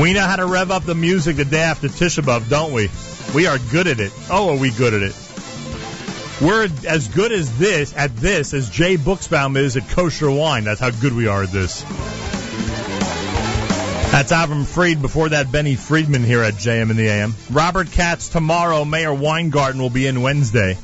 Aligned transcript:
We 0.00 0.14
know 0.14 0.26
how 0.26 0.36
to 0.36 0.46
rev 0.46 0.70
up 0.70 0.84
the 0.84 0.94
music 0.94 1.36
the 1.36 1.44
day 1.44 1.60
after 1.60 1.88
Tisha 1.88 2.22
B'Av, 2.22 2.48
don't 2.48 2.72
we? 2.72 2.88
We 3.34 3.46
are 3.46 3.58
good 3.70 3.86
at 3.86 4.00
it. 4.00 4.12
Oh, 4.30 4.48
are 4.48 4.56
we 4.56 4.70
good 4.70 4.94
at 4.94 5.02
it? 5.02 5.14
We're 6.40 6.70
as 6.88 7.08
good 7.08 7.32
as 7.32 7.58
this 7.58 7.94
at 7.94 8.16
this 8.16 8.54
as 8.54 8.70
Jay 8.70 8.96
Buchsbaum 8.96 9.58
is 9.58 9.76
at 9.76 9.90
kosher 9.90 10.30
wine. 10.30 10.64
That's 10.64 10.80
how 10.80 10.88
good 10.88 11.12
we 11.12 11.26
are 11.26 11.42
at 11.42 11.52
this. 11.52 11.82
That's 14.10 14.32
Avram 14.32 14.64
Fried. 14.64 15.02
Before 15.02 15.28
that, 15.28 15.52
Benny 15.52 15.76
Friedman 15.76 16.24
here 16.24 16.42
at 16.42 16.54
JM 16.54 16.90
in 16.90 16.96
the 16.96 17.08
AM. 17.08 17.34
Robert 17.50 17.92
Katz 17.92 18.28
tomorrow. 18.28 18.86
Meir 18.86 19.12
Weingarten 19.12 19.82
will 19.82 19.90
be 19.90 20.06
in 20.06 20.22
Wednesday. 20.22 20.78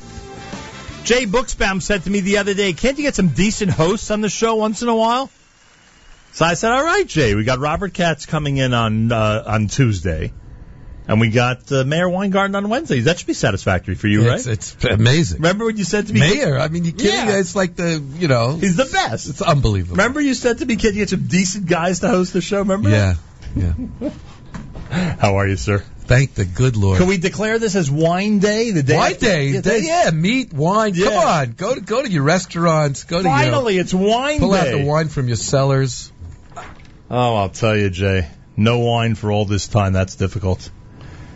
Jay 1.05 1.25
Buchsbaum 1.25 1.81
said 1.81 2.03
to 2.03 2.09
me 2.11 2.19
the 2.19 2.37
other 2.37 2.53
day, 2.53 2.73
"Can't 2.73 2.99
you 2.99 3.03
get 3.03 3.15
some 3.15 3.29
decent 3.29 3.71
hosts 3.71 4.11
on 4.11 4.21
the 4.21 4.29
show 4.29 4.53
once 4.55 4.83
in 4.83 4.89
a 4.89 4.95
while?" 4.95 5.31
So 6.33 6.45
I 6.45 6.53
said, 6.53 6.71
"All 6.71 6.83
right, 6.83 7.07
Jay. 7.07 7.33
We 7.35 7.43
got 7.43 7.59
Robert 7.59 7.93
Katz 7.93 8.25
coming 8.25 8.57
in 8.57 8.73
on 8.73 9.11
uh, 9.11 9.43
on 9.47 9.67
Tuesday, 9.67 10.31
and 11.07 11.19
we 11.19 11.29
got 11.29 11.71
uh, 11.71 11.83
Meir 11.83 12.07
Weingarten 12.07 12.55
on 12.55 12.69
Wednesday. 12.69 12.99
That 13.01 13.17
should 13.17 13.27
be 13.27 13.33
satisfactory 13.33 13.95
for 13.95 14.07
you, 14.07 14.29
It's, 14.29 14.45
right?" 14.47 14.53
it's 14.53 14.83
amazing. 14.85 15.37
Remember 15.37 15.65
what 15.65 15.77
you 15.77 15.83
said 15.83 16.07
to 16.07 16.13
me? 16.13 16.19
Mayor, 16.19 16.59
I 16.59 16.67
mean, 16.67 16.85
you 16.85 16.91
kidding? 16.91 17.07
Yeah. 17.13 17.39
It's 17.39 17.55
like 17.55 17.75
the, 17.75 18.03
you 18.19 18.27
know, 18.27 18.53
He's 18.55 18.75
the 18.75 18.85
best. 18.85 19.29
it's 19.29 19.41
unbelievable. 19.41 19.95
Remember 19.95 20.21
you 20.21 20.35
said 20.35 20.59
to 20.59 20.65
me, 20.65 20.75
"Can 20.75 20.89
you 20.93 20.99
get 21.01 21.09
some 21.09 21.25
decent 21.27 21.65
guys 21.65 22.01
to 22.01 22.07
host 22.07 22.33
the 22.33 22.41
show?" 22.41 22.59
Remember? 22.59 22.89
Yeah, 22.89 23.15
yeah. 23.55 23.73
How 25.19 25.37
are 25.37 25.47
you, 25.47 25.57
sir? 25.57 25.79
Thank 26.05 26.35
the 26.35 26.45
good 26.45 26.77
Lord. 26.77 26.99
Can 26.99 27.07
we 27.07 27.17
declare 27.17 27.59
this 27.59 27.75
as 27.75 27.91
Wine 27.91 28.39
Day? 28.39 28.71
The 28.71 28.81
day 28.83 28.95
Wine 28.95 29.11
after- 29.13 29.25
day, 29.25 29.47
Yeah, 29.49 29.61
day- 29.61 29.81
yeah, 29.83 30.11
meat, 30.11 30.53
wine. 30.53 30.93
Come 30.95 31.13
on, 31.13 31.51
go 31.53 31.75
to 31.75 31.81
go 31.81 32.01
to 32.01 32.09
your 32.09 32.23
restaurants. 32.23 33.03
Go 33.03 33.17
to 33.17 33.23
Finally, 33.23 33.77
it's 33.77 33.93
Wine 33.93 34.39
pull 34.39 34.51
Day. 34.53 34.59
out 34.59 34.77
the 34.77 34.85
wine 34.85 35.09
from 35.09 35.27
your 35.27 35.35
cellars. 35.35 36.11
Oh, 37.09 37.35
I'll 37.35 37.49
tell 37.49 37.75
you, 37.75 37.89
Jay. 37.89 38.27
No 38.55 38.79
wine 38.79 39.15
for 39.15 39.31
all 39.31 39.45
this 39.45 39.67
time. 39.67 39.93
That's 39.93 40.15
difficult. 40.15 40.69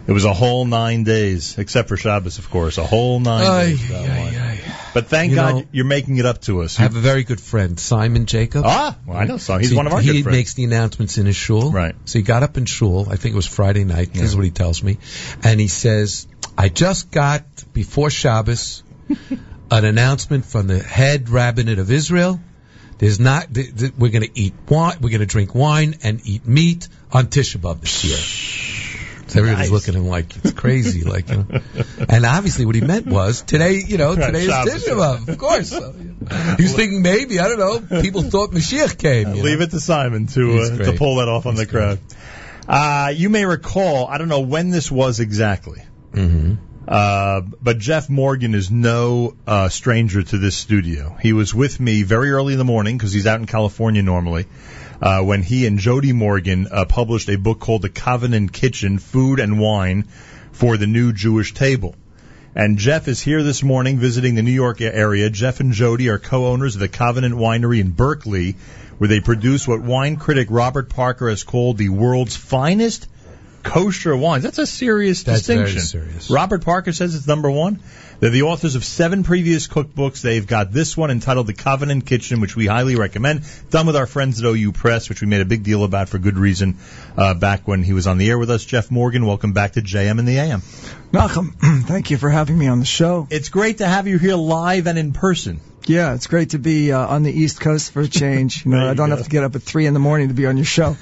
It 0.08 0.12
was 0.14 0.26
a 0.26 0.34
whole 0.34 0.66
nine 0.66 1.04
days, 1.04 1.58
except 1.60 1.88
for 1.88 1.96
Shabbos, 1.96 2.40
of 2.40 2.50
course. 2.50 2.80
A 2.80 2.84
whole 2.84 3.20
nine 3.20 3.46
Ay, 3.46 3.66
days. 3.68 3.82
without 3.84 4.10
ay, 4.10 4.18
wine. 4.20 4.58
But 4.94 5.08
thank 5.08 5.30
You 5.30 5.36
God 5.36 5.56
know- 5.56 5.64
you're 5.72 5.86
making 5.86 6.18
it 6.18 6.26
up 6.26 6.42
to 6.42 6.64
us. 6.64 6.80
I 6.80 6.84
have 6.84 6.96
a 6.96 7.00
very 7.00 7.24
good 7.24 7.40
friend, 7.40 7.80
Simon 7.80 8.26
Jacob. 8.26 8.64
ah, 8.66 8.98
well, 9.06 9.16
I 9.18 9.26
know. 9.26 9.38
Simon. 9.38 9.62
he's 9.62 9.70
So 9.70 9.78
one 9.78 9.88
of 9.88 9.94
our 9.94 10.02
he 10.02 10.24
makes 10.24 10.56
the 10.56 10.64
announcements 10.66 11.18
in 11.20 11.28
his 11.28 11.36
shul. 11.36 11.72
Right. 11.72 11.96
So 12.06 12.20
he 12.20 12.24
got 12.24 12.44
up 12.44 12.58
in 12.58 12.66
shul. 12.66 13.08
I 13.10 13.16
think 13.16 13.34
it 13.34 13.36
was 13.38 13.46
Friday 13.48 13.84
night. 13.86 14.12
This 14.14 14.24
is 14.24 14.36
what 14.36 14.44
he 14.44 14.52
tells 14.52 14.84
me, 14.84 14.98
and 15.44 15.60
he 15.60 15.68
says, 15.68 16.28
"I 16.58 16.68
just 16.68 17.12
got 17.12 17.44
before 17.72 18.10
Shabbos 18.10 18.84
an 19.72 19.86
announcement 19.86 20.46
from 20.46 20.68
the 20.68 20.80
head 20.80 21.30
rabbinate 21.30 21.80
of 21.80 21.90
Israel. 21.92 22.42
There's 23.02 23.20
not. 23.20 23.52
Th- 23.54 23.76
th- 23.76 23.94
we're 23.98 24.12
going 24.12 24.24
to 24.24 24.40
eat 24.40 24.54
wine. 24.70 24.98
We're 25.02 25.10
going 25.10 25.22
to 25.22 25.26
drink 25.26 25.56
wine 25.56 25.96
and 26.04 26.22
eat 26.24 26.48
meat 26.48 26.88
on 27.12 27.26
Tisha 27.28 27.58
B'av 27.58 27.82
this 27.82 28.04
year." 28.06 28.18
So 29.28 29.40
everybody's 29.40 29.72
Nice. 29.72 29.88
looking 29.88 29.96
at 29.96 30.02
him 30.02 30.08
like 30.08 30.36
it's 30.38 30.52
crazy, 30.52 31.04
like, 31.06 31.30
you 31.30 31.38
know. 31.38 31.62
and 32.10 32.26
obviously 32.26 32.66
what 32.66 32.76
he 32.76 32.82
meant 32.82 33.08
was 33.08 33.42
today, 33.42 33.82
you 33.88 33.98
know, 33.98 34.14
Right, 34.14 34.26
today 34.28 34.42
is 34.42 34.50
Shabbos. 34.50 34.74
Tisha 34.86 34.94
B'av, 34.96 35.28
of 35.30 35.38
course. 35.38 35.70
So. 35.70 35.94
He 36.58 36.64
was 36.64 36.76
thinking 36.76 37.02
maybe 37.02 37.40
I 37.40 37.48
don't 37.48 37.60
know. 37.90 38.02
People 38.02 38.22
thought 38.24 38.52
Mashiach 38.52 38.98
came. 38.98 39.32
Leave 39.32 39.60
know. 39.60 39.64
it 39.66 39.72
to 39.72 39.80
Simon 39.80 40.28
to 40.28 40.60
uh, 40.60 40.78
to 40.86 40.94
pull 40.94 41.16
that 41.18 41.28
off 41.30 41.46
on 41.48 41.56
He's 41.56 41.66
the 41.66 41.72
crowd. 41.72 42.00
Uh, 42.68 43.12
you 43.16 43.30
may 43.30 43.46
recall, 43.46 44.08
I 44.08 44.18
don't 44.20 44.30
know 44.30 44.42
when 44.42 44.70
this 44.70 44.92
was 44.92 45.20
exactly, 45.20 45.82
Mm-hmm. 46.14 46.56
Uh, 46.92 47.40
but 47.62 47.80
Jeff 47.80 48.10
Morgan 48.10 48.54
is 48.54 48.70
no 48.70 49.38
uh, 49.48 49.70
stranger 49.70 50.22
to 50.22 50.38
this 50.38 50.58
studio. 50.58 51.16
He 51.22 51.32
was 51.32 51.56
with 51.56 51.80
me 51.80 52.04
very 52.04 52.32
early 52.32 52.52
in 52.52 52.60
the 52.60 52.66
morning 52.66 52.98
because 52.98 53.14
he's 53.14 53.26
out 53.26 53.40
in 53.40 53.46
California 53.46 54.02
normally. 54.02 54.48
Uh, 55.02 55.22
when 55.22 55.42
he 55.42 55.66
and 55.66 55.80
Jody 55.80 56.12
Morgan 56.12 56.68
uh, 56.70 56.84
published 56.84 57.30
a 57.30 57.38
book 57.38 57.62
called 57.62 57.82
The 57.82 57.90
Covenant 57.90 58.52
Kitchen: 58.52 59.00
Food 59.00 59.40
and 59.40 59.58
Wine 59.58 60.10
for 60.52 60.76
the 60.76 60.86
New 60.86 61.14
Jewish 61.14 61.54
Table. 61.54 61.96
And 62.54 62.78
Jeff 62.78 63.08
is 63.08 63.22
here 63.22 63.42
this 63.42 63.64
morning 63.64 63.98
visiting 63.98 64.36
the 64.36 64.42
New 64.42 64.52
York 64.52 64.82
area. 64.82 65.30
Jeff 65.30 65.62
and 65.62 65.72
Jody 65.72 66.10
are 66.10 66.20
co-owners 66.20 66.76
of 66.76 66.82
the 66.82 66.90
Covenant 66.90 67.36
Winery 67.36 67.80
in 67.80 67.92
Berkeley, 67.92 68.58
where 68.98 69.08
they 69.08 69.22
produce 69.22 69.66
what 69.66 69.80
wine 69.82 70.18
critic 70.18 70.50
Robert 70.52 70.90
Parker 70.90 71.30
has 71.30 71.44
called 71.44 71.78
the 71.78 71.88
world's 71.88 72.36
finest 72.36 73.08
kosher 73.64 74.16
wines. 74.16 74.44
That's 74.44 74.60
a 74.60 74.66
serious 74.66 75.24
That's 75.24 75.48
very 75.48 75.64
distinction. 75.66 76.02
serious. 76.02 76.30
Robert 76.30 76.64
Parker 76.64 76.92
says 76.94 77.16
it's 77.16 77.28
number 77.28 77.50
one. 77.50 77.80
They're 78.20 78.30
the 78.30 78.44
authors 78.44 78.76
of 78.76 78.86
seven 78.86 79.24
previous 79.24 79.68
cookbooks. 79.68 80.22
They've 80.22 80.46
got 80.46 80.72
this 80.72 80.96
one 80.96 81.10
entitled 81.10 81.48
The 81.48 81.54
Covenant 81.56 82.06
Kitchen, 82.06 82.40
which 82.40 82.56
we 82.56 82.68
highly 82.68 82.96
recommend. 82.96 83.42
Done 83.72 83.88
with 83.88 83.96
our 83.96 84.06
friends 84.06 84.40
at 84.40 84.46
OU 84.46 84.74
Press, 84.74 85.10
which 85.10 85.22
we 85.22 85.28
made 85.28 85.42
a 85.42 85.46
big 85.46 85.64
deal 85.64 85.84
about 85.84 86.08
for 86.08 86.20
good 86.20 86.38
reason 86.38 86.78
uh, 87.18 87.34
back 87.34 87.68
when 87.68 87.82
he 87.82 87.94
was 87.94 88.06
on 88.06 88.20
the 88.20 88.30
air 88.30 88.38
with 88.38 88.52
us. 88.52 88.64
Jeff 88.64 88.92
Morgan, 88.92 89.26
welcome 89.26 89.54
back 89.54 89.72
to 89.72 89.82
JM 89.82 90.20
in 90.20 90.26
the 90.26 90.38
AM. 90.38 90.62
Nachum, 91.12 91.56
thank 91.88 92.12
you 92.12 92.18
for 92.18 92.30
having 92.30 92.58
me 92.60 92.68
on 92.68 92.78
the 92.80 92.86
show. 92.86 93.28
It's 93.32 93.50
great 93.50 93.80
to 93.80 93.88
have 93.88 94.08
you 94.08 94.20
here 94.20 94.36
live 94.36 94.86
and 94.86 95.00
in 95.00 95.14
person. 95.14 95.60
Yeah, 95.88 96.14
it's 96.14 96.28
great 96.28 96.52
to 96.52 96.60
be 96.60 96.92
uh, 96.92 97.00
on 97.08 97.24
the 97.24 97.32
East 97.32 97.60
Coast 97.60 97.92
for 97.92 98.02
a 98.02 98.08
change. 98.08 98.66
You 98.66 98.72
know, 98.74 98.84
you 98.84 98.90
I 98.92 98.94
don't 98.94 99.10
go. 99.10 99.16
have 99.16 99.26
to 99.26 99.32
get 99.32 99.44
up 99.44 99.56
at 99.56 99.64
three 99.64 99.88
in 99.88 99.96
the 99.96 100.00
morning 100.00 100.28
to 100.28 100.36
be 100.36 100.46
on 100.46 100.58
your 100.58 100.66
show. 100.66 100.96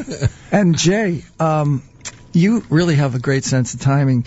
and 0.50 0.76
Jay, 0.76 1.22
um, 1.38 1.84
you 2.34 2.64
really 2.70 2.96
have 2.96 3.14
a 3.14 3.18
great 3.18 3.44
sense 3.44 3.74
of 3.74 3.80
timing. 3.80 4.26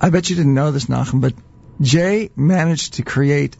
I 0.00 0.10
bet 0.10 0.30
you 0.30 0.36
didn't 0.36 0.54
know 0.54 0.70
this, 0.72 0.86
Nachum, 0.86 1.20
but 1.20 1.34
Jay 1.80 2.30
managed 2.36 2.94
to 2.94 3.02
create 3.02 3.56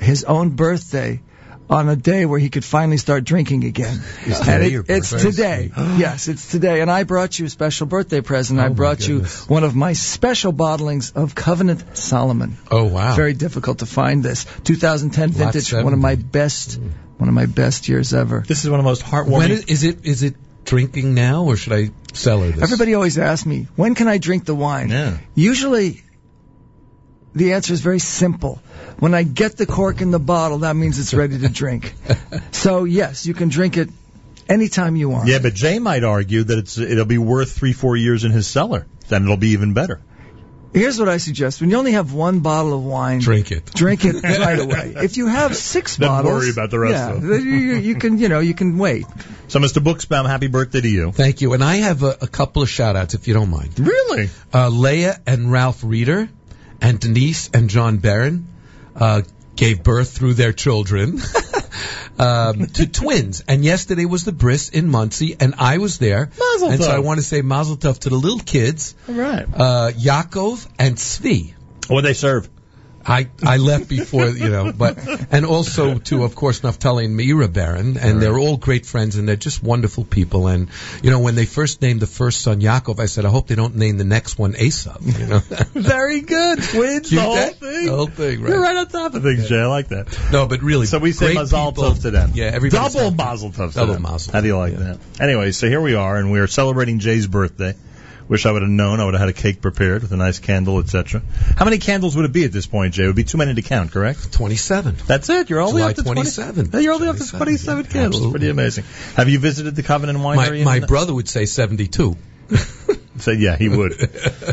his 0.00 0.24
own 0.24 0.50
birthday 0.50 1.22
on 1.68 1.88
a 1.88 1.96
day 1.96 2.26
where 2.26 2.38
he 2.38 2.48
could 2.48 2.64
finally 2.64 2.96
start 2.96 3.24
drinking 3.24 3.64
again. 3.64 4.00
Is 4.24 4.38
today 4.38 4.66
it- 4.66 4.72
your 4.72 4.84
it's 4.88 5.10
today. 5.10 5.72
yes, 5.76 6.28
it's 6.28 6.48
today. 6.50 6.80
And 6.80 6.88
I 6.90 7.02
brought 7.02 7.38
you 7.38 7.46
a 7.46 7.48
special 7.48 7.86
birthday 7.88 8.20
present. 8.20 8.60
Oh, 8.60 8.64
I 8.64 8.68
brought 8.68 9.06
you 9.08 9.20
one 9.48 9.64
of 9.64 9.74
my 9.74 9.92
special 9.94 10.52
bottlings 10.52 11.14
of 11.16 11.34
Covenant 11.34 11.96
Solomon. 11.96 12.56
Oh 12.70 12.84
wow. 12.84 13.16
Very 13.16 13.32
difficult 13.32 13.78
to 13.80 13.86
find 13.86 14.22
this. 14.22 14.44
2010 14.62 15.30
Lot 15.30 15.36
vintage, 15.38 15.64
70. 15.70 15.84
one 15.84 15.92
of 15.92 15.98
my 15.98 16.14
best, 16.14 16.78
one 17.18 17.28
of 17.28 17.34
my 17.34 17.46
best 17.46 17.88
years 17.88 18.14
ever. 18.14 18.44
This 18.46 18.62
is 18.64 18.70
one 18.70 18.78
of 18.78 18.84
the 18.84 18.88
most 18.90 19.02
heartwarming. 19.02 19.30
when 19.38 19.50
is, 19.50 19.64
is 19.64 19.82
it 19.82 20.04
is 20.06 20.22
it 20.22 20.36
drinking 20.66 21.14
now 21.14 21.44
or 21.44 21.56
should 21.56 21.72
I 21.72 21.90
sell 22.12 22.42
her 22.42 22.50
this? 22.50 22.62
Everybody 22.62 22.94
always 22.94 23.18
asks 23.18 23.46
me, 23.46 23.68
when 23.76 23.94
can 23.94 24.08
I 24.08 24.18
drink 24.18 24.44
the 24.44 24.54
wine? 24.54 24.90
Yeah. 24.90 25.18
Usually, 25.34 26.02
the 27.34 27.54
answer 27.54 27.72
is 27.72 27.80
very 27.80 27.98
simple. 27.98 28.60
When 28.98 29.14
I 29.14 29.22
get 29.22 29.56
the 29.56 29.66
cork 29.66 30.00
in 30.00 30.10
the 30.10 30.18
bottle, 30.18 30.58
that 30.58 30.76
means 30.76 30.98
it's 30.98 31.14
ready 31.14 31.38
to 31.38 31.48
drink. 31.48 31.94
so 32.50 32.84
yes, 32.84 33.26
you 33.26 33.34
can 33.34 33.48
drink 33.48 33.76
it 33.76 33.88
anytime 34.48 34.96
you 34.96 35.08
want. 35.08 35.28
Yeah, 35.28 35.38
but 35.38 35.54
Jay 35.54 35.78
might 35.78 36.04
argue 36.04 36.44
that 36.44 36.58
it's 36.58 36.78
it'll 36.78 37.04
be 37.04 37.18
worth 37.18 37.52
three, 37.52 37.72
four 37.72 37.96
years 37.96 38.24
in 38.24 38.32
his 38.32 38.46
cellar. 38.46 38.86
Then 39.08 39.24
it'll 39.24 39.36
be 39.36 39.50
even 39.50 39.74
better. 39.74 40.00
Here's 40.76 40.98
what 40.98 41.08
I 41.08 41.16
suggest: 41.16 41.62
when 41.62 41.70
you 41.70 41.76
only 41.78 41.92
have 41.92 42.12
one 42.12 42.40
bottle 42.40 42.74
of 42.74 42.84
wine, 42.84 43.20
drink 43.20 43.50
it. 43.50 43.64
drink 43.72 44.04
it 44.04 44.22
right 44.22 44.58
away. 44.58 44.92
If 44.96 45.16
you 45.16 45.26
have 45.26 45.56
six 45.56 45.96
Then 45.96 46.08
bottles, 46.08 46.34
worry 46.34 46.50
about 46.50 46.70
the 46.70 46.78
rest 46.78 46.92
yeah, 46.94 47.12
of 47.14 47.22
them. 47.22 47.40
you, 47.46 47.76
you 47.76 47.94
can, 47.94 48.18
you 48.18 48.28
know, 48.28 48.40
you 48.40 48.52
can 48.52 48.76
wait. 48.76 49.06
So, 49.48 49.58
Mr. 49.58 49.82
Buchsbaum, 49.82 50.26
happy 50.26 50.48
birthday 50.48 50.82
to 50.82 50.88
you. 50.88 51.12
Thank 51.12 51.40
you. 51.40 51.54
And 51.54 51.64
I 51.64 51.76
have 51.76 52.02
a, 52.02 52.18
a 52.20 52.28
couple 52.28 52.62
of 52.62 52.68
shout 52.68 52.94
outs 52.94 53.14
if 53.14 53.26
you 53.26 53.32
don't 53.32 53.48
mind. 53.48 53.80
Really? 53.80 54.28
Uh, 54.52 54.68
Leah 54.68 55.18
and 55.26 55.50
Ralph 55.50 55.82
Reeder 55.82 56.28
and 56.82 57.00
Denise 57.00 57.48
and 57.54 57.70
John 57.70 57.96
Barron 57.96 58.46
uh, 58.94 59.22
gave 59.54 59.82
birth 59.82 60.10
through 60.12 60.34
their 60.34 60.52
children 60.52 61.18
um, 62.18 62.66
to 62.66 62.86
twins. 62.86 63.42
And 63.46 63.64
yesterday 63.64 64.04
was 64.04 64.24
the 64.24 64.32
bris 64.32 64.68
in 64.68 64.88
Monsey, 64.88 65.36
and 65.38 65.54
I 65.58 65.78
was 65.78 65.98
there. 65.98 66.30
Mazel 66.38 66.70
and 66.70 66.82
so. 66.82 66.90
I 66.90 66.98
want 67.00 67.18
to 67.18 67.22
say 67.24 67.42
mazel 67.42 67.76
tov 67.76 67.98
to 68.00 68.08
the 68.08 68.16
little 68.16 68.40
kids, 68.40 68.94
All 69.08 69.14
right. 69.14 69.46
uh, 69.54 69.90
Yaakov 69.92 70.66
and 70.78 70.96
Tzvi. 70.96 71.54
What 71.88 72.02
they 72.02 72.14
serve? 72.14 72.48
I, 73.08 73.28
I 73.42 73.58
left 73.58 73.88
before, 73.88 74.26
you 74.26 74.48
know, 74.48 74.72
but, 74.72 74.98
and 75.30 75.46
also 75.46 75.98
to, 75.98 76.24
of 76.24 76.34
course, 76.34 76.60
Naftali 76.60 77.04
and 77.04 77.18
Meira 77.18 77.52
Baron, 77.52 77.96
and 77.96 78.20
they're 78.20 78.38
all 78.38 78.56
great 78.56 78.84
friends, 78.84 79.16
and 79.16 79.28
they're 79.28 79.36
just 79.36 79.62
wonderful 79.62 80.04
people. 80.04 80.48
And, 80.48 80.68
you 81.02 81.10
know, 81.10 81.20
when 81.20 81.36
they 81.36 81.46
first 81.46 81.82
named 81.82 82.00
the 82.00 82.06
first 82.06 82.40
son 82.40 82.60
Yaakov, 82.60 82.98
I 82.98 83.06
said, 83.06 83.24
I 83.24 83.28
hope 83.28 83.46
they 83.46 83.54
don't 83.54 83.76
name 83.76 83.96
the 83.98 84.04
next 84.04 84.38
one 84.38 84.54
Esav, 84.54 85.00
you 85.20 85.26
know. 85.26 85.38
Very 85.80 86.20
good. 86.22 86.62
Twins, 86.62 87.08
Cute, 87.08 87.20
the 87.20 87.26
whole 87.26 87.34
that? 87.36 87.54
thing. 87.54 87.86
The 87.86 87.96
whole 87.96 88.06
thing, 88.06 88.42
right. 88.42 88.50
You're 88.50 88.60
right 88.60 88.76
on 88.76 88.88
top 88.88 89.14
of 89.14 89.22
things, 89.22 89.48
Jay. 89.48 89.60
I 89.60 89.66
like 89.66 89.88
that. 89.88 90.06
No, 90.32 90.46
but 90.46 90.62
really, 90.62 90.86
So 90.86 90.98
we 90.98 91.12
say 91.12 91.34
mazel 91.34 91.72
people. 91.72 91.84
tov 91.84 92.02
to 92.02 92.10
them. 92.10 92.32
Yeah, 92.34 92.46
everybody's 92.46 92.92
Double 92.94 93.10
mazel 93.12 93.50
tov 93.50 93.72
to 93.72 93.74
Double 93.74 94.00
mazel 94.00 94.32
How 94.32 94.40
do 94.40 94.48
you 94.48 94.56
like 94.56 94.72
yeah. 94.72 94.78
that? 94.78 94.98
Anyway, 95.20 95.52
so 95.52 95.68
here 95.68 95.80
we 95.80 95.94
are, 95.94 96.16
and 96.16 96.32
we 96.32 96.40
are 96.40 96.46
celebrating 96.48 96.98
Jay's 96.98 97.26
birthday. 97.26 97.74
Wish 98.28 98.44
I 98.44 98.50
would 98.50 98.62
have 98.62 98.70
known. 98.70 98.98
I 99.00 99.04
would 99.04 99.14
have 99.14 99.20
had 99.20 99.28
a 99.28 99.32
cake 99.32 99.60
prepared 99.62 100.02
with 100.02 100.12
a 100.12 100.16
nice 100.16 100.38
candle, 100.40 100.78
etc. 100.80 101.22
How 101.56 101.64
many 101.64 101.78
candles 101.78 102.16
would 102.16 102.24
it 102.24 102.32
be 102.32 102.44
at 102.44 102.52
this 102.52 102.66
point, 102.66 102.94
Jay? 102.94 103.04
It 103.04 103.06
would 103.06 103.14
be 103.16 103.22
too 103.24 103.38
many 103.38 103.54
to 103.54 103.62
count, 103.62 103.92
correct? 103.92 104.32
27. 104.32 104.96
That's 105.06 105.28
it. 105.30 105.48
You're 105.48 105.60
only 105.60 105.80
July 105.80 105.90
up 105.90 105.96
to 105.96 106.02
27. 106.02 106.70
Yeah, 106.72 106.80
You're 106.80 106.94
only 106.94 107.08
up 107.08 107.16
to 107.16 107.28
27, 107.28 107.38
27 107.38 107.84
yeah, 107.84 107.90
candles. 107.90 108.14
absolutely. 108.16 108.32
Pretty 108.38 108.50
amazing. 108.50 108.84
Have 109.14 109.28
you 109.28 109.38
visited 109.38 109.76
the 109.76 109.82
Covenant 109.84 110.18
Winery? 110.18 110.64
my 110.64 110.78
in- 110.78 110.86
brother 110.86 111.14
would 111.14 111.28
say 111.28 111.46
72. 111.46 112.16
Say, 113.18 113.34
yeah, 113.36 113.56
he 113.56 113.70
would. 113.70 113.94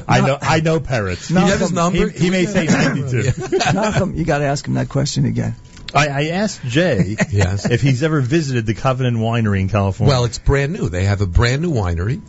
I 0.07 0.21
know. 0.21 0.37
I 0.41 0.61
know 0.61 0.79
parrots. 0.79 1.29
No, 1.29 1.41
you 1.41 1.51
have 1.51 1.59
his 1.59 1.73
number? 1.73 2.07
He, 2.07 2.25
he 2.25 2.29
may 2.29 2.45
say 2.45 2.65
92. 2.65 3.17
Nachum, 3.73 4.15
you 4.15 4.23
got 4.23 4.37
to 4.37 4.45
ask 4.45 4.65
him 4.65 4.75
that 4.75 4.87
question 4.87 5.25
again. 5.25 5.53
I, 5.93 6.07
I 6.07 6.23
asked 6.29 6.61
Jay 6.63 7.17
Yes. 7.29 7.69
if 7.69 7.81
he's 7.81 8.03
ever 8.03 8.21
visited 8.21 8.65
the 8.65 8.73
Covenant 8.73 9.17
Winery 9.17 9.59
in 9.59 9.67
California. 9.69 10.09
Well, 10.13 10.23
it's 10.23 10.39
brand 10.39 10.71
new. 10.73 10.87
They 10.87 11.03
have 11.03 11.19
a 11.19 11.27
brand 11.27 11.61
new 11.61 11.71
winery, 11.71 12.21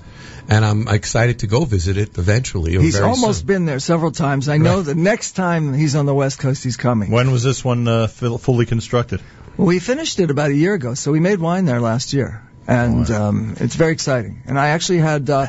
and 0.48 0.64
I'm 0.64 0.88
excited 0.88 1.38
to 1.40 1.46
go 1.46 1.64
visit 1.64 1.96
it 1.96 2.18
eventually. 2.18 2.76
or 2.76 2.80
He's 2.82 2.96
very 2.96 3.08
almost 3.08 3.40
soon. 3.40 3.46
been 3.46 3.64
there 3.66 3.78
several 3.80 4.10
times. 4.12 4.48
I 4.48 4.58
know 4.58 4.76
Right. 4.78 4.86
the 4.86 4.94
next 4.94 5.32
time 5.32 5.72
he's 5.74 5.94
on 5.94 6.06
the 6.06 6.14
West 6.14 6.38
Coast, 6.38 6.62
he's 6.64 6.76
coming. 6.76 7.10
when 7.10 7.30
was 7.30 7.42
this 7.42 7.64
one 7.64 7.86
uh, 7.88 8.06
fu- 8.08 8.38
fully 8.38 8.66
constructed? 8.66 9.20
We 9.56 9.78
finished 9.78 10.18
it 10.20 10.30
about 10.30 10.50
a 10.50 10.54
year 10.54 10.74
ago, 10.74 10.94
so 10.94 11.12
we 11.12 11.20
made 11.20 11.38
wine 11.38 11.64
there 11.64 11.80
last 11.80 12.12
year, 12.12 12.42
and 12.66 13.08
um, 13.10 13.56
it's 13.60 13.76
very 13.76 13.92
exciting. 13.92 14.42
And 14.46 14.58
I 14.58 14.68
actually 14.70 14.98
had 14.98 15.30
uh, 15.30 15.46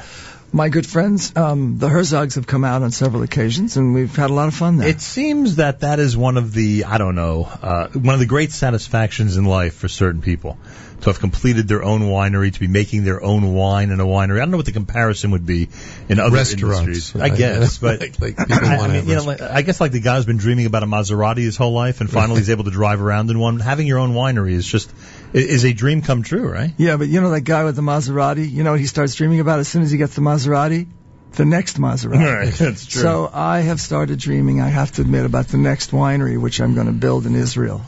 my 0.56 0.70
good 0.70 0.86
friends, 0.88 1.36
um, 1.36 1.78
the 1.78 1.90
Herzogs, 1.90 2.36
have 2.36 2.48
come 2.48 2.64
out 2.64 2.82
on 2.82 2.92
several 2.92 3.24
occasions, 3.24 3.76
and 3.76 3.94
we've 3.94 4.16
had 4.16 4.30
a 4.30 4.34
lot 4.34 4.48
of 4.48 4.56
fun 4.56 4.78
there. 4.78 4.88
It 4.88 5.02
seems 5.02 5.58
that 5.58 5.82
that 5.82 6.00
is 6.00 6.16
one 6.16 6.38
of 6.38 6.54
the 6.54 6.86
I 6.86 6.98
don't 6.98 7.16
know 7.16 7.44
uh, 7.62 7.88
one 7.90 8.14
of 8.14 8.20
the 8.22 8.26
great 8.26 8.52
satisfactions 8.52 9.36
in 9.36 9.44
life 9.46 9.76
for 9.76 9.90
certain 9.90 10.22
people 10.22 10.58
to 11.02 11.10
have 11.10 11.20
completed 11.20 11.68
their 11.68 11.84
own 11.84 12.04
winery, 12.04 12.54
to 12.54 12.60
be 12.60 12.68
making 12.68 13.04
their 13.04 13.22
own 13.22 13.54
wine 13.54 13.92
in 13.92 14.00
a 14.00 14.06
winery. 14.06 14.38
I 14.38 14.40
don't 14.40 14.52
know 14.52 14.58
what 14.58 14.66
the 14.66 14.72
comparison 14.72 15.32
would 15.32 15.46
be 15.46 15.68
in 16.08 16.20
other 16.22 16.38
Restaurants, 16.38 16.80
industries. 16.80 17.16
I 17.18 17.20
right? 17.30 17.38
guess, 17.38 17.78
but 17.86 18.00
Like- 18.00 18.20
like 18.22 18.40
I, 18.52 18.78
I 18.78 18.88
mean, 18.88 19.08
you 19.10 19.16
know, 19.16 19.24
like, 19.26 19.42
I 19.42 19.62
guess 19.62 19.82
like 19.82 19.92
the 19.92 20.00
guy 20.00 20.16
who's 20.16 20.26
been 20.26 20.38
dreaming 20.38 20.66
about 20.68 20.84
a 20.84 20.88
Maserati 20.88 21.40
his 21.44 21.58
whole 21.58 21.74
life, 21.74 22.00
and 22.00 22.10
finally 22.10 22.40
he's 22.40 22.50
able 22.56 22.64
to 22.64 22.72
drive 22.72 23.02
around 23.02 23.30
in 23.30 23.38
one. 23.40 23.60
Having 23.60 23.88
your 23.88 24.00
own 24.00 24.14
winery 24.14 24.54
is 24.54 24.66
just 24.66 24.90
i- 24.90 24.94
is 25.36 25.66
a 25.66 25.74
dream 25.74 26.02
come 26.02 26.24
true, 26.24 26.48
right? 26.48 26.72
yeah, 26.78 26.98
but 26.98 27.08
you 27.08 27.22
know 27.22 27.32
that 27.32 27.42
guy 27.42 27.64
with 27.64 27.76
the 27.76 27.82
Maserati? 27.82 28.50
You 28.50 28.64
know 28.64 28.72
what 28.72 28.80
he 28.80 28.88
starts 28.88 29.16
dreaming 29.16 29.40
about 29.40 29.60
as 29.60 29.68
soon 29.68 29.82
as 29.82 29.92
he 29.92 29.98
gets 29.98 30.16
the 30.16 30.22
Maserati? 30.22 30.88
The 31.34 31.46
next 31.46 31.78
Maserati. 31.78 32.58
that's 32.58 32.86
true. 32.86 33.02
So 33.02 33.30
I 33.32 33.60
have 33.60 33.82
started 33.82 34.20
dreaming, 34.20 34.62
I 34.62 34.70
have 34.70 34.94
to 34.94 35.02
admit, 35.02 35.26
about 35.26 35.50
the 35.50 35.58
next 35.58 35.92
winery, 35.92 36.40
which 36.40 36.62
I'm 36.62 36.74
going 36.76 36.88
to 36.88 36.94
build 36.94 37.26
in 37.26 37.36
Israel. 37.36 37.82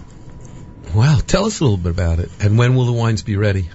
Wow, 0.93 1.19
tell 1.25 1.45
us 1.45 1.59
a 1.59 1.63
little 1.63 1.77
bit 1.77 1.91
about 1.91 2.19
it. 2.19 2.29
And 2.41 2.57
when 2.57 2.75
will 2.75 2.85
the 2.85 2.93
wines 2.93 3.23
be 3.23 3.37
ready? 3.37 3.69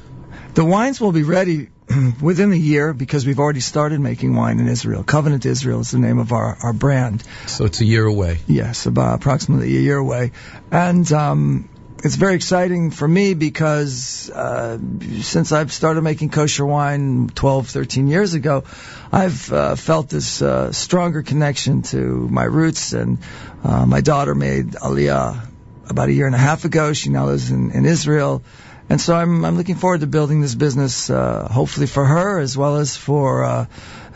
The 0.54 0.64
wines 0.64 1.00
will 1.00 1.12
be 1.12 1.22
ready 1.22 1.68
within 2.20 2.52
a 2.52 2.56
year 2.56 2.92
because 2.92 3.26
we've 3.26 3.38
already 3.38 3.60
started 3.60 4.00
making 4.00 4.34
wine 4.34 4.60
in 4.60 4.68
Israel. 4.68 5.02
Covenant 5.02 5.46
Israel 5.46 5.80
is 5.80 5.90
the 5.90 5.98
name 5.98 6.18
of 6.18 6.32
our, 6.32 6.58
our 6.62 6.72
brand. 6.72 7.22
So 7.46 7.64
it's 7.64 7.80
a 7.80 7.84
year 7.86 8.04
away. 8.04 8.40
Yes, 8.46 8.86
about 8.86 9.14
approximately 9.14 9.76
a 9.76 9.80
year 9.80 9.96
away. 9.96 10.32
And 10.70 11.10
um, 11.12 11.68
it's 12.04 12.16
very 12.16 12.34
exciting 12.34 12.90
for 12.90 13.06
me 13.06 13.34
because 13.34 14.28
uh, 14.30 14.78
since 15.20 15.52
I've 15.52 15.72
started 15.72 16.02
making 16.02 16.30
kosher 16.30 16.66
wine 16.66 17.28
12, 17.28 17.68
13 17.68 18.08
years 18.08 18.34
ago, 18.34 18.64
I've 19.12 19.52
uh, 19.52 19.76
felt 19.76 20.08
this 20.08 20.42
uh, 20.42 20.72
stronger 20.72 21.22
connection 21.22 21.82
to 21.82 21.96
my 22.28 22.42
roots. 22.42 22.92
And 22.92 23.18
uh, 23.62 23.86
my 23.86 24.00
daughter 24.00 24.34
made 24.34 24.72
Aliyah 24.72 25.48
about 25.88 26.08
a 26.08 26.12
year 26.12 26.26
and 26.26 26.34
a 26.34 26.38
half 26.38 26.64
ago. 26.64 26.92
She 26.92 27.10
now 27.10 27.26
lives 27.26 27.52
in, 27.52 27.70
in 27.70 27.86
Israel. 27.86 28.42
And 28.88 29.00
so 29.00 29.14
I'm, 29.14 29.44
I'm 29.44 29.56
looking 29.56 29.76
forward 29.76 30.00
to 30.00 30.08
building 30.08 30.40
this 30.40 30.56
business, 30.56 31.08
uh, 31.08 31.46
hopefully 31.48 31.86
for 31.86 32.04
her 32.04 32.40
as 32.40 32.58
well 32.58 32.78
as 32.78 32.96
for 32.96 33.44
uh, 33.44 33.66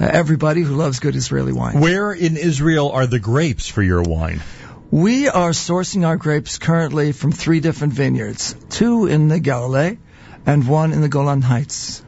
everybody 0.00 0.62
who 0.62 0.74
loves 0.74 0.98
good 0.98 1.14
Israeli 1.14 1.52
wine. 1.52 1.80
Where 1.80 2.12
in 2.12 2.36
Israel 2.36 2.90
are 2.90 3.06
the 3.06 3.20
grapes 3.20 3.68
for 3.68 3.80
your 3.80 4.02
wine? 4.02 4.42
We 4.90 5.28
are 5.28 5.50
sourcing 5.50 6.06
our 6.06 6.16
grapes 6.16 6.58
currently 6.58 7.10
from 7.10 7.32
three 7.32 7.58
different 7.58 7.92
vineyards, 7.92 8.54
two 8.70 9.06
in 9.06 9.26
the 9.26 9.40
Galilee 9.40 9.98
and 10.46 10.66
one 10.68 10.92
in 10.92 11.00
the 11.00 11.08
Golan 11.08 11.42
Heights. 11.42 12.04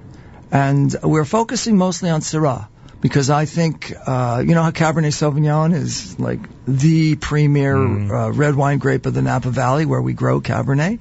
And 0.53 0.95
we're 1.03 1.25
focusing 1.25 1.77
mostly 1.77 2.09
on 2.09 2.21
Syrah 2.21 2.69
because 3.01 3.31
I 3.31 3.47
think, 3.47 3.93
uh, 4.07 4.45
you 4.47 4.55
know 4.55 4.63
how 4.63 4.71
Cabernet 4.71 5.13
Sauvignon 5.13 5.75
is 5.75 6.21
like 6.21 6.39
the 6.67 7.17
premier 7.17 7.77
uh, 7.77 8.31
red 8.31 8.55
wine 8.55 8.79
grape 8.79 9.07
of 9.07 9.15
the 9.15 9.23
Napa 9.23 9.51
Valley 9.51 9.85
where 9.85 10.01
we 10.01 10.13
grow 10.13 10.41
Cabernet. 10.41 11.01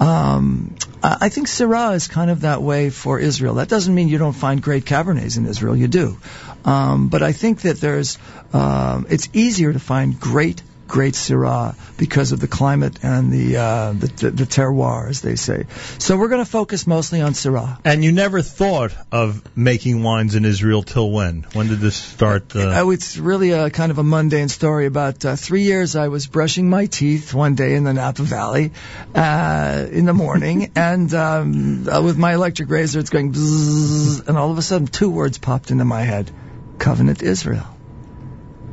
Um, 0.00 0.74
I 1.02 1.16
I 1.22 1.28
think 1.30 1.48
Syrah 1.48 1.94
is 1.94 2.06
kind 2.06 2.30
of 2.30 2.42
that 2.42 2.60
way 2.60 2.90
for 2.90 3.18
Israel. 3.18 3.54
That 3.54 3.68
doesn't 3.68 3.94
mean 3.94 4.08
you 4.08 4.18
don't 4.18 4.34
find 4.34 4.60
great 4.60 4.84
Cabernets 4.84 5.38
in 5.38 5.46
Israel. 5.46 5.74
You 5.74 5.88
do. 5.88 6.18
Um, 6.66 7.08
but 7.08 7.22
I 7.22 7.32
think 7.32 7.62
that 7.62 7.80
there's, 7.80 8.18
um, 8.52 9.06
it's 9.08 9.28
easier 9.32 9.72
to 9.72 9.78
find 9.78 10.20
great 10.20 10.62
great 10.86 11.14
Syrah 11.14 11.74
because 11.96 12.32
of 12.32 12.40
the 12.40 12.48
climate 12.48 12.98
and 13.02 13.32
the, 13.32 13.56
uh, 13.56 13.92
the, 13.92 14.06
the, 14.06 14.30
the 14.30 14.44
terroir, 14.44 15.08
as 15.08 15.20
they 15.20 15.36
say. 15.36 15.66
So 15.98 16.16
we're 16.16 16.28
going 16.28 16.44
to 16.44 16.50
focus 16.50 16.86
mostly 16.86 17.20
on 17.20 17.32
Syrah. 17.32 17.78
And 17.84 18.04
you 18.04 18.12
never 18.12 18.42
thought 18.42 18.92
of 19.10 19.42
making 19.56 20.02
wines 20.02 20.34
in 20.34 20.44
Israel 20.44 20.82
till 20.82 21.10
when? 21.10 21.46
When 21.52 21.68
did 21.68 21.80
this 21.80 21.96
start? 21.96 22.54
Uh, 22.54 22.72
Oh, 22.84 22.90
it's 22.90 23.16
really 23.16 23.52
a 23.52 23.70
kind 23.70 23.90
of 23.90 23.98
a 23.98 24.02
mundane 24.02 24.48
story. 24.48 24.86
About 24.86 25.24
uh, 25.24 25.36
three 25.36 25.62
years, 25.62 25.96
I 25.96 26.08
was 26.08 26.26
brushing 26.26 26.68
my 26.68 26.86
teeth 26.86 27.32
one 27.32 27.54
day 27.54 27.74
in 27.74 27.84
the 27.84 27.94
Napa 27.94 28.22
Valley 28.22 28.72
uh, 29.14 29.86
in 29.90 30.04
the 30.04 30.12
morning, 30.12 30.72
and 30.76 31.12
um, 31.14 31.88
uh, 31.88 32.02
with 32.02 32.18
my 32.18 32.34
electric 32.34 32.68
razor, 32.68 33.00
it's 33.00 33.10
going 33.10 33.32
bzzz, 33.32 34.28
and 34.28 34.36
all 34.36 34.50
of 34.50 34.58
a 34.58 34.62
sudden, 34.62 34.86
two 34.86 35.08
words 35.10 35.38
popped 35.38 35.70
into 35.70 35.84
my 35.84 36.02
head: 36.02 36.30
Covenant 36.78 37.22
Israel. 37.22 37.66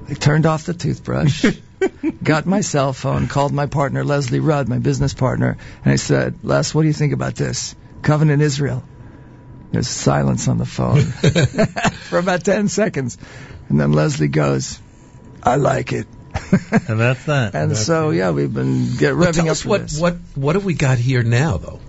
I 0.09 0.13
turned 0.13 0.45
off 0.45 0.65
the 0.65 0.73
toothbrush. 0.73 1.45
got 2.23 2.45
my 2.45 2.61
cell 2.61 2.93
phone, 2.93 3.27
called 3.27 3.51
my 3.51 3.65
partner 3.65 4.03
Leslie 4.03 4.39
Rudd, 4.39 4.67
my 4.69 4.79
business 4.79 5.13
partner, 5.13 5.57
and 5.83 5.93
I 5.93 5.95
said, 5.95 6.39
Les, 6.43 6.73
what 6.73 6.81
do 6.81 6.87
you 6.87 6.93
think 6.93 7.13
about 7.13 7.35
this? 7.35 7.75
Covenant 8.01 8.41
Israel. 8.41 8.83
There's 9.71 9.87
silence 9.87 10.47
on 10.47 10.57
the 10.57 10.65
phone 10.65 11.01
for 12.09 12.19
about 12.19 12.43
10 12.43 12.67
seconds. 12.67 13.17
And 13.69 13.79
then 13.79 13.93
Leslie 13.93 14.27
goes, 14.27 14.79
I 15.41 15.55
like 15.55 15.93
it. 15.93 16.07
and 16.87 16.99
that's 16.99 17.25
that. 17.25 17.55
And 17.55 17.71
That's 17.71 17.85
so, 17.85 18.09
yeah, 18.09 18.31
we've 18.31 18.53
been 18.53 18.95
get, 18.97 19.13
revving 19.13 19.45
up 19.45 19.51
us 19.51 19.65
what, 19.65 19.81
this. 19.81 19.99
what 19.99 20.15
what 20.35 20.55
have 20.55 20.65
we 20.65 20.73
got 20.73 20.97
here 20.97 21.23
now, 21.23 21.57
though? 21.57 21.79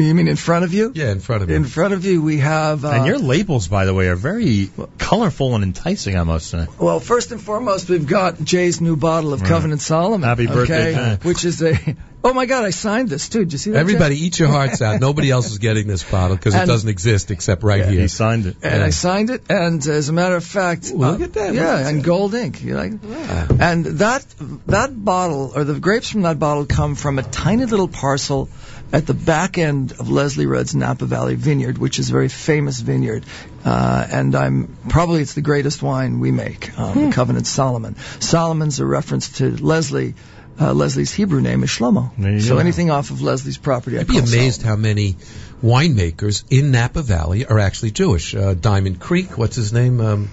You 0.00 0.14
mean 0.14 0.28
in 0.28 0.36
front 0.36 0.64
of 0.64 0.72
you? 0.72 0.92
Yeah, 0.94 1.12
in 1.12 1.20
front 1.20 1.42
of 1.42 1.50
you. 1.50 1.56
In 1.56 1.64
front 1.64 1.94
of 1.94 2.04
you, 2.04 2.22
we 2.22 2.38
have. 2.38 2.84
Uh, 2.84 2.90
and 2.90 3.06
your 3.06 3.18
labels, 3.18 3.68
by 3.68 3.84
the 3.84 3.94
way, 3.94 4.08
are 4.08 4.16
very 4.16 4.70
colorful 4.98 5.54
and 5.54 5.62
enticing. 5.64 6.16
I 6.16 6.22
must 6.24 6.48
say. 6.48 6.66
Well, 6.78 7.00
first 7.00 7.32
and 7.32 7.40
foremost, 7.40 7.88
we've 7.88 8.06
got 8.06 8.42
Jay's 8.42 8.80
new 8.80 8.96
bottle 8.96 9.32
of 9.32 9.42
Right. 9.42 9.48
Covenant 9.48 9.80
Solomon. 9.80 10.22
Happy 10.22 10.46
birthday, 10.46 10.92
okay, 10.92 11.16
Jay. 11.22 11.28
Which 11.28 11.44
is 11.44 11.62
a. 11.62 11.78
Oh 12.22 12.34
my 12.34 12.44
God, 12.44 12.64
I 12.64 12.68
signed 12.70 13.08
this 13.08 13.30
too. 13.30 13.38
Did 13.38 13.52
you 13.52 13.58
see 13.58 13.70
that? 13.70 13.76
Jay? 13.76 13.80
Everybody, 13.80 14.22
eat 14.22 14.38
your 14.38 14.48
hearts 14.48 14.82
out. 14.82 15.00
Nobody 15.00 15.30
else 15.30 15.50
is 15.50 15.56
getting 15.56 15.86
this 15.86 16.02
bottle 16.02 16.36
because 16.36 16.54
it 16.54 16.66
doesn't 16.66 16.90
exist 16.90 17.30
except 17.30 17.62
right 17.62 17.82
He 17.86 17.92
here. 17.92 18.00
He 18.02 18.08
signed 18.08 18.44
it. 18.44 18.56
And 18.62 18.80
Yeah. 18.80 18.86
I 18.86 18.90
signed 18.90 19.30
it, 19.30 19.44
and 19.48 19.86
as 19.86 20.10
a 20.10 20.12
matter 20.12 20.36
of 20.36 20.44
fact, 20.44 20.92
Well, 20.94 21.08
uh, 21.08 21.12
look 21.12 21.22
at 21.22 21.32
that. 21.32 21.54
Yeah, 21.54 21.88
and 21.88 22.04
gold 22.04 22.34
ink. 22.34 22.62
You 22.62 22.74
like? 22.74 22.92
Yeah. 23.02 23.46
And 23.58 23.86
that 24.04 24.26
that 24.66 25.02
bottle, 25.02 25.52
or 25.54 25.64
the 25.64 25.80
grapes 25.80 26.10
from 26.10 26.20
that 26.28 26.38
bottle, 26.38 26.66
come 26.66 26.94
from 26.94 27.18
a 27.18 27.22
tiny 27.22 27.64
little 27.64 27.88
parcel 27.88 28.50
at 28.92 29.06
the 29.06 29.14
back 29.14 29.58
end 29.58 29.92
of 29.92 30.10
Leslie 30.10 30.46
Rudd's 30.46 30.74
Napa 30.74 31.04
Valley 31.04 31.34
Vineyard, 31.36 31.78
which 31.78 31.98
is 31.98 32.08
a 32.10 32.12
very 32.12 32.28
famous 32.28 32.80
vineyard. 32.80 33.24
Uh, 33.64 34.06
and 34.10 34.34
I'm 34.34 34.76
probably 34.88 35.22
it's 35.22 35.34
the 35.34 35.42
greatest 35.42 35.82
wine 35.82 36.20
we 36.20 36.30
make, 36.30 36.76
um, 36.78 37.06
the 37.06 37.12
Covenant 37.12 37.46
Solomon. 37.46 37.96
Solomon's 38.20 38.80
a 38.80 38.86
reference 38.86 39.38
to 39.38 39.56
Leslie. 39.56 40.14
Uh, 40.60 40.74
Leslie's 40.74 41.10
Hebrew 41.10 41.40
name 41.40 41.62
is 41.62 41.70
Shlomo. 41.70 42.42
So 42.42 42.54
go. 42.54 42.58
anything 42.58 42.90
off 42.90 43.10
of 43.10 43.22
Leslie's 43.22 43.56
property, 43.56 43.96
I 43.96 44.00
I'd 44.00 44.08
be 44.08 44.14
call 44.14 44.28
amazed 44.28 44.60
Solomon. 44.60 44.78
how 44.78 44.88
many 44.88 45.16
winemakers 45.62 46.44
in 46.50 46.70
Napa 46.70 47.00
Valley 47.00 47.46
are 47.46 47.58
actually 47.58 47.92
Jewish. 47.92 48.34
Uh, 48.34 48.52
Diamond 48.52 49.00
Creek, 49.00 49.38
what's 49.38 49.56
his 49.56 49.72
name? 49.72 50.00
Um, 50.02 50.28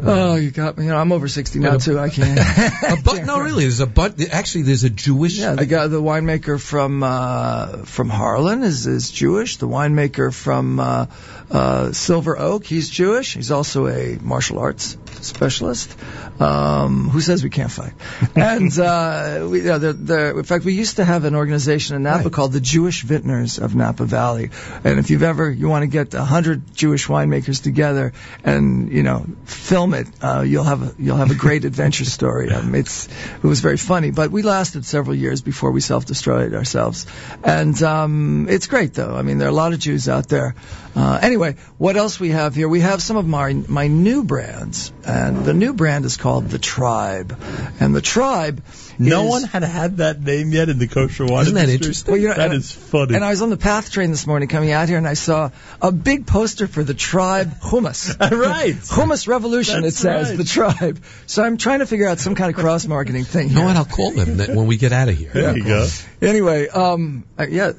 Oh, 0.00 0.36
you 0.36 0.50
got 0.50 0.78
me. 0.78 0.84
You 0.84 0.90
know, 0.90 0.96
I'm 0.98 1.12
over 1.12 1.28
60 1.28 1.58
now 1.58 1.78
too. 1.78 1.98
I 1.98 2.08
can't. 2.10 2.38
a 2.38 3.02
but, 3.04 3.24
no, 3.26 3.40
really, 3.40 3.64
there's 3.64 3.80
a 3.80 3.86
but. 3.86 4.20
Actually, 4.30 4.62
there's 4.62 4.84
a 4.84 4.90
Jewish. 4.90 5.38
Yeah, 5.38 5.54
the 5.54 5.66
guy, 5.66 5.86
the 5.88 6.00
winemaker 6.00 6.60
from 6.60 7.02
uh, 7.02 7.78
from 7.84 8.08
Harlan 8.08 8.62
is 8.62 8.86
is 8.86 9.10
Jewish. 9.10 9.56
The 9.56 9.66
winemaker 9.68 10.32
from 10.32 10.78
uh, 10.78 11.06
uh, 11.50 11.92
Silver 11.92 12.38
Oak, 12.38 12.64
he's 12.64 12.88
Jewish. 12.88 13.34
He's 13.34 13.50
also 13.50 13.88
a 13.88 14.18
martial 14.20 14.58
arts 14.58 14.96
specialist. 15.20 15.94
Um, 16.40 17.08
who 17.08 17.20
says 17.20 17.42
we 17.42 17.50
can't 17.50 17.70
fight? 17.70 17.92
And 18.36 18.78
uh, 18.78 19.48
we, 19.50 19.62
yeah, 19.62 19.78
they're, 19.78 19.92
they're, 19.92 20.38
in 20.38 20.44
fact, 20.44 20.64
we 20.64 20.74
used 20.74 20.96
to 20.96 21.04
have 21.04 21.24
an 21.24 21.34
organization 21.34 21.96
in 21.96 22.04
Napa 22.04 22.24
Right. 22.24 22.32
called 22.32 22.52
the 22.52 22.60
Jewish 22.60 23.02
Vintners 23.02 23.58
of 23.58 23.74
Napa 23.74 24.04
Valley. 24.04 24.50
And 24.84 25.00
if 25.00 25.10
you've 25.10 25.24
ever 25.24 25.50
you 25.50 25.68
want 25.68 25.82
to 25.82 25.88
get 25.88 26.14
a 26.14 26.22
hundred 26.22 26.74
Jewish 26.74 27.08
winemakers 27.08 27.60
together 27.62 28.12
and 28.44 28.92
you 28.92 29.02
know 29.02 29.26
film 29.68 29.92
it, 29.92 30.06
uh, 30.22 30.40
you'll 30.40 30.64
have 30.64 30.82
a, 30.82 30.94
you'll 30.98 31.16
have 31.16 31.30
a 31.30 31.34
great 31.34 31.64
adventure 31.70 32.06
story. 32.06 32.50
Um, 32.50 32.74
it's 32.74 33.06
it 33.06 33.42
was 33.42 33.60
very 33.60 33.76
funny, 33.76 34.10
but 34.10 34.30
we 34.30 34.42
lasted 34.42 34.86
several 34.86 35.14
years 35.14 35.42
before 35.42 35.70
we 35.70 35.80
self-destroyed 35.80 36.54
ourselves. 36.54 37.06
And 37.44 37.80
um, 37.82 38.46
it's 38.48 38.66
great 38.66 38.94
though. 38.94 39.14
I 39.14 39.22
mean, 39.22 39.38
there 39.38 39.48
are 39.48 39.50
a 39.50 39.60
lot 39.64 39.74
of 39.74 39.78
Jews 39.78 40.08
out 40.08 40.28
there. 40.28 40.54
Uh, 40.96 41.18
anyway, 41.22 41.56
what 41.76 41.96
else 41.96 42.18
we 42.18 42.30
have 42.30 42.54
here? 42.54 42.68
We 42.68 42.80
have 42.80 43.02
some 43.02 43.18
of 43.18 43.26
my 43.26 43.52
my 43.52 43.88
new 43.88 44.24
brands, 44.24 44.92
and 45.04 45.44
the 45.44 45.54
new 45.54 45.74
brand 45.74 46.04
is 46.06 46.16
called 46.16 46.48
the 46.48 46.58
Tribe, 46.58 47.38
and 47.78 47.94
the 47.94 48.02
Tribe 48.02 48.62
No 48.98 49.24
is- 49.24 49.30
one 49.30 49.42
had 49.44 49.62
had 49.62 49.96
that 49.98 50.20
name 50.22 50.52
yet 50.52 50.68
in 50.68 50.78
the 50.78 50.88
kosher 50.88 51.24
wine 51.24 51.42
Isn't 51.42 51.54
that 51.54 51.60
industry. 51.68 51.74
interesting? 51.76 52.12
Well, 52.12 52.20
you 52.20 52.28
know, 52.28 52.34
That 52.34 52.50
and- 52.50 52.54
is 52.60 52.72
funny. 52.72 53.14
And 53.14 53.24
I 53.24 53.30
was 53.30 53.42
on 53.42 53.50
the 53.50 53.56
PATH 53.56 53.90
train 53.90 54.10
this 54.10 54.26
morning 54.26 54.48
coming 54.48 54.72
out 54.72 54.88
here, 54.88 54.98
and 54.98 55.06
I 55.06 55.14
saw 55.14 55.50
a 55.80 55.92
big 55.92 56.26
poster 56.26 56.66
for 56.66 56.82
the 56.82 56.94
tribe 56.94 57.60
Hummus. 57.60 58.18
right. 58.20 58.74
Hummus 58.74 59.28
Revolution, 59.28 59.82
That's 59.82 59.96
it 59.96 59.98
says, 60.00 60.28
right. 60.30 60.38
the 60.38 60.44
tribe. 60.44 61.00
So 61.26 61.42
I'm 61.44 61.56
trying 61.58 61.78
to 61.80 61.86
figure 61.86 62.08
out 62.08 62.18
some 62.18 62.34
kind 62.34 62.50
of 62.50 62.56
cross 62.60 62.86
marketing 62.86 63.24
thing 63.24 63.48
You 63.48 63.54
know 63.54 63.60
here. 63.60 63.68
what? 63.68 63.76
I'll 63.76 63.84
call 63.84 64.10
them 64.12 64.38
that 64.38 64.50
when 64.50 64.66
we 64.66 64.76
get 64.76 64.92
out 64.92 65.08
of 65.08 65.16
here. 65.16 65.30
There 65.32 65.56
you 65.56 65.64
go. 65.64 65.86
Anyway, 66.20 66.68
um, 66.68 67.24
uh, 67.38 67.46
yeah. 67.48 67.72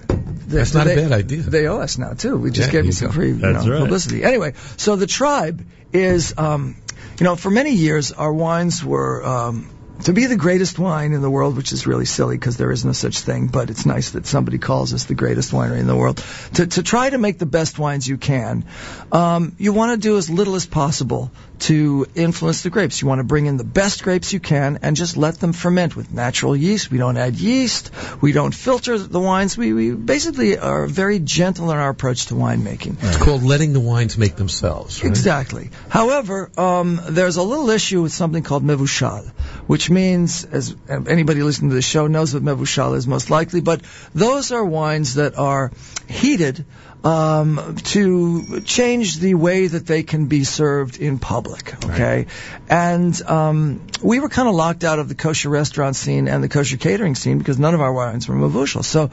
That's 0.48 0.74
not 0.74 0.88
a 0.88 0.96
bad 0.96 1.12
idea. 1.12 1.42
They 1.44 1.68
owe 1.68 1.80
us 1.80 1.98
now, 1.98 2.14
too. 2.14 2.36
We 2.38 2.50
just 2.50 2.70
Yeah, 2.70 2.72
gave 2.72 2.80
them 2.82 2.86
you 2.88 2.92
some 2.94 3.12
free 3.12 3.30
you 3.30 3.36
know, 3.36 3.52
right. 3.52 3.80
publicity. 3.82 4.24
Anyway, 4.24 4.54
so 4.78 4.96
the 4.96 5.06
tribe 5.06 5.64
is, 5.94 6.34
um, 6.38 6.76
you 7.20 7.24
know, 7.26 7.36
for 7.36 7.52
many 7.52 7.74
years, 7.76 8.12
our 8.12 8.34
wines 8.34 8.84
were. 8.84 9.24
Um, 9.26 9.70
to 10.04 10.14
be 10.14 10.26
the 10.26 10.36
greatest 10.36 10.80
wine 10.80 11.14
in 11.14 11.22
the 11.22 11.30
world, 11.30 11.58
which 11.58 11.72
is 11.72 11.86
really 11.86 12.06
silly 12.06 12.38
because 12.38 12.58
there 12.58 12.72
is 12.72 12.86
no 12.86 12.94
such 12.94 13.20
thing, 13.20 13.48
but 13.48 13.70
it's 13.70 13.86
nice 13.86 14.12
that 14.12 14.26
somebody 14.26 14.58
calls 14.58 14.94
us 14.94 15.06
the 15.06 15.16
greatest 15.16 15.52
winery 15.52 15.80
in 15.80 15.88
the 15.88 15.96
world. 15.96 16.24
To, 16.56 16.68
to 16.68 16.84
try 16.84 17.10
to 17.10 17.18
make 17.18 17.38
the 17.38 17.46
best 17.46 17.78
wines 17.78 18.08
you 18.08 18.18
can, 18.18 18.66
um, 19.12 19.56
you 19.58 19.74
want 19.74 19.92
to 19.92 20.08
do 20.08 20.18
as 20.18 20.30
little 20.30 20.56
as 20.56 20.66
possible 20.66 21.32
to 21.60 22.06
influence 22.16 22.64
the 22.64 22.70
grapes. 22.70 23.02
You 23.02 23.08
want 23.08 23.20
to 23.20 23.26
bring 23.26 23.46
in 23.46 23.58
the 23.58 23.66
best 23.66 24.02
grapes 24.04 24.32
you 24.32 24.40
can 24.40 24.80
and 24.82 24.96
just 24.96 25.18
let 25.18 25.40
them 25.40 25.52
ferment 25.52 25.96
with 25.96 26.12
natural 26.12 26.56
yeast. 26.56 26.90
We 26.90 26.98
don't 26.98 27.18
add 27.18 27.36
yeast. 27.36 27.92
We 28.22 28.32
don't 28.32 28.56
filter 28.56 28.98
the 28.98 29.20
wines. 29.20 29.58
We, 29.58 29.74
we 29.74 29.92
basically 29.92 30.58
are 30.58 30.88
very 30.88 31.20
gentle 31.20 31.72
in 31.72 31.78
our 31.78 31.90
approach 31.90 32.28
to 32.28 32.36
winemaking. 32.36 32.98
It's 33.02 33.18
called 33.18 33.44
letting 33.44 33.74
the 33.74 33.82
wines 33.82 34.18
make 34.18 34.38
themselves. 34.38 35.04
Right? 35.04 35.10
Exactly. 35.10 35.70
However, 35.90 36.50
um, 36.58 37.02
there's 37.10 37.36
a 37.36 37.44
little 37.44 37.70
issue 37.70 38.02
with 38.02 38.14
something 38.14 38.44
called 38.44 38.64
mevushal, 38.64 39.28
which 39.68 39.89
means, 39.90 40.46
as 40.46 40.76
anybody 40.88 41.44
listening 41.44 41.70
to 41.70 41.76
the 41.76 41.82
show 41.82 42.08
knows 42.08 42.34
what 42.34 42.44
mevushal 42.44 42.96
is 42.96 43.08
most 43.08 43.30
likely, 43.30 43.62
but 43.62 43.82
those 44.14 44.52
are 44.52 44.64
wines 44.64 45.16
that 45.16 45.38
are 45.38 45.72
heated 46.08 46.66
um, 47.04 47.76
to 47.84 48.62
change 48.62 49.20
the 49.20 49.34
way 49.36 49.68
that 49.68 49.86
they 49.86 50.04
can 50.04 50.26
be 50.26 50.44
served 50.44 51.00
in 51.00 51.20
public. 51.20 51.74
Okay, 51.86 52.28
and 52.70 53.22
um, 53.24 53.82
we 54.02 54.20
were 54.20 54.30
kind 54.30 54.48
of 54.48 54.56
locked 54.56 54.84
out 54.84 55.00
of 55.00 55.08
the 55.08 55.16
kosher 55.16 55.50
restaurant 55.50 55.96
scene 55.96 56.28
and 56.28 56.44
the 56.44 56.50
kosher 56.50 56.78
catering 56.78 57.16
scene 57.16 57.38
because 57.38 57.58
none 57.60 57.74
of 57.74 57.82
our 57.82 57.94
wines 57.94 58.28
were 58.28 58.36
mevushal. 58.36 58.84
So, 58.84 59.12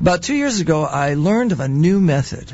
about 0.00 0.22
two 0.22 0.34
years 0.34 0.60
ago, 0.60 0.84
I 0.84 1.14
learned 1.14 1.52
of 1.52 1.60
a 1.60 1.68
new 1.68 2.00
method 2.00 2.52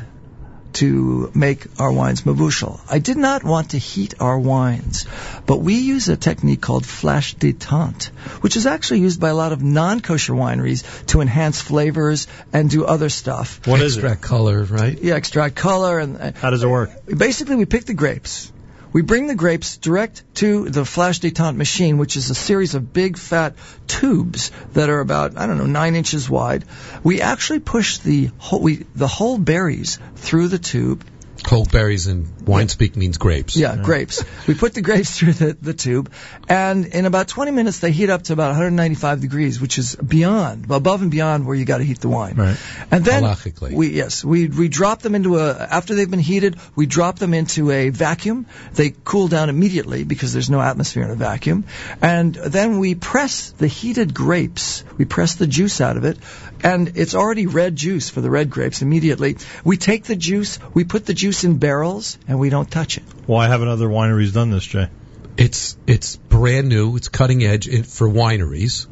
to 0.73 1.31
make 1.33 1.65
our 1.79 1.91
wines 1.91 2.21
mevushal. 2.21 2.79
I 2.89 2.99
did 2.99 3.17
not 3.17 3.43
want 3.43 3.71
to 3.71 3.77
heat 3.77 4.13
our 4.19 4.37
wines, 4.39 5.05
but 5.45 5.57
we 5.57 5.75
use 5.75 6.09
a 6.09 6.17
technique 6.17 6.61
called 6.61 6.85
flash 6.85 7.35
détente, 7.35 8.07
which 8.41 8.55
is 8.55 8.65
actually 8.65 9.01
used 9.01 9.19
by 9.19 9.29
a 9.29 9.35
lot 9.35 9.51
of 9.51 9.61
non-kosher 9.61 10.33
wineries 10.33 10.83
to 11.07 11.21
enhance 11.21 11.61
flavors 11.61 12.27
and 12.53 12.69
do 12.69 12.85
other 12.85 13.09
stuff. 13.09 13.65
What 13.67 13.81
is 13.81 13.97
it? 13.97 13.99
Extract 13.99 14.21
color, 14.21 14.63
right? 14.63 14.97
Yeah, 15.01 15.15
extract 15.15 15.55
color 15.55 15.99
and 15.99 16.17
uh, 16.21 16.31
How 16.35 16.49
does 16.49 16.63
it 16.63 16.67
work? 16.67 16.91
basically 17.05 17.55
we 17.55 17.65
pick 17.65 17.85
the 17.85 17.93
grapes. 17.93 18.51
We 18.93 19.01
bring 19.03 19.27
the 19.27 19.35
grapes 19.35 19.77
direct 19.77 20.23
to 20.35 20.69
the 20.69 20.83
flash 20.83 21.21
détente 21.21 21.55
machine, 21.55 21.97
which 21.97 22.17
is 22.17 22.29
a 22.29 22.35
series 22.35 22.75
of 22.75 22.91
big 22.91 23.17
fat 23.17 23.55
tubes 23.87 24.51
that 24.73 24.89
are 24.89 24.99
about 24.99 25.37
I 25.37 25.47
don't 25.47 25.57
know 25.57 25.65
nine 25.65 25.95
inches 25.95 26.29
wide. 26.29 26.65
We 27.01 27.21
actually 27.21 27.59
push 27.59 27.99
the 27.99 28.31
whole 28.37 28.61
we, 28.61 28.85
the 28.93 29.07
whole 29.07 29.37
berries 29.37 29.97
through 30.15 30.49
the 30.49 30.59
tube. 30.59 31.05
Whole 31.51 31.65
berries 31.65 32.07
in 32.07 32.29
wine 32.45 32.69
speak 32.69 32.95
means 32.95 33.17
grapes. 33.17 33.57
Yeah, 33.57 33.75
grapes. 33.75 34.23
We 34.47 34.53
put 34.53 34.73
the 34.73 34.81
grapes 34.81 35.17
through 35.19 35.33
the, 35.33 35.51
the 35.51 35.73
tube, 35.73 36.09
and 36.47 36.85
in 36.85 37.05
about 37.05 37.27
20 37.27 37.51
minutes 37.51 37.79
they 37.79 37.91
heat 37.91 38.09
up 38.09 38.23
to 38.23 38.33
about 38.33 38.51
195 38.51 39.19
degrees, 39.19 39.59
which 39.59 39.77
is 39.77 39.97
beyond, 39.97 40.71
above 40.71 41.01
and 41.01 41.11
beyond 41.11 41.45
where 41.45 41.53
you 41.53 41.65
got 41.65 41.79
to 41.79 41.83
heat 41.83 41.99
the 41.99 42.07
wine. 42.07 42.35
Right. 42.35 42.57
And 42.89 43.03
then 43.03 43.23
Halachically. 43.23 43.73
we 43.73 43.89
yes 43.89 44.23
we 44.23 44.47
we 44.47 44.69
drop 44.69 45.01
them 45.01 45.13
into 45.13 45.39
a 45.39 45.51
after 45.51 45.93
they've 45.93 46.09
been 46.09 46.19
heated 46.19 46.55
we 46.73 46.85
drop 46.85 47.19
them 47.19 47.33
into 47.33 47.69
a 47.69 47.89
vacuum. 47.89 48.45
They 48.75 48.91
cool 49.03 49.27
down 49.27 49.49
immediately 49.49 50.05
because 50.05 50.31
there's 50.31 50.49
no 50.49 50.61
atmosphere 50.61 51.03
in 51.03 51.11
a 51.11 51.15
vacuum, 51.15 51.65
and 52.01 52.33
then 52.33 52.79
we 52.79 52.95
press 52.95 53.51
the 53.51 53.67
heated 53.67 54.13
grapes. 54.13 54.85
We 54.97 55.03
press 55.03 55.35
the 55.35 55.47
juice 55.47 55.81
out 55.81 55.97
of 55.97 56.05
it, 56.05 56.17
and 56.63 56.93
it's 56.95 57.15
already 57.15 57.47
red 57.47 57.75
juice 57.75 58.09
for 58.09 58.21
the 58.21 58.29
red 58.29 58.49
grapes 58.49 58.81
immediately. 58.81 59.37
We 59.63 59.77
take 59.77 60.05
the 60.05 60.15
juice, 60.15 60.59
we 60.73 60.83
put 60.83 61.05
the 61.05 61.13
juice 61.13 61.43
in 61.43 61.57
barrels, 61.57 62.17
and 62.27 62.39
we 62.39 62.49
don't 62.49 62.69
touch 62.69 62.97
it. 62.97 63.03
Why 63.25 63.47
haven't 63.47 63.67
other 63.67 63.87
wineries 63.87 64.33
done 64.33 64.51
this, 64.51 64.65
Jay? 64.65 64.89
It's 65.37 65.77
it's 65.87 66.15
brand 66.17 66.69
new. 66.69 66.95
It's 66.97 67.07
cutting 67.07 67.43
edge 67.43 67.67
for 67.87 68.07
wineries, 68.07 68.87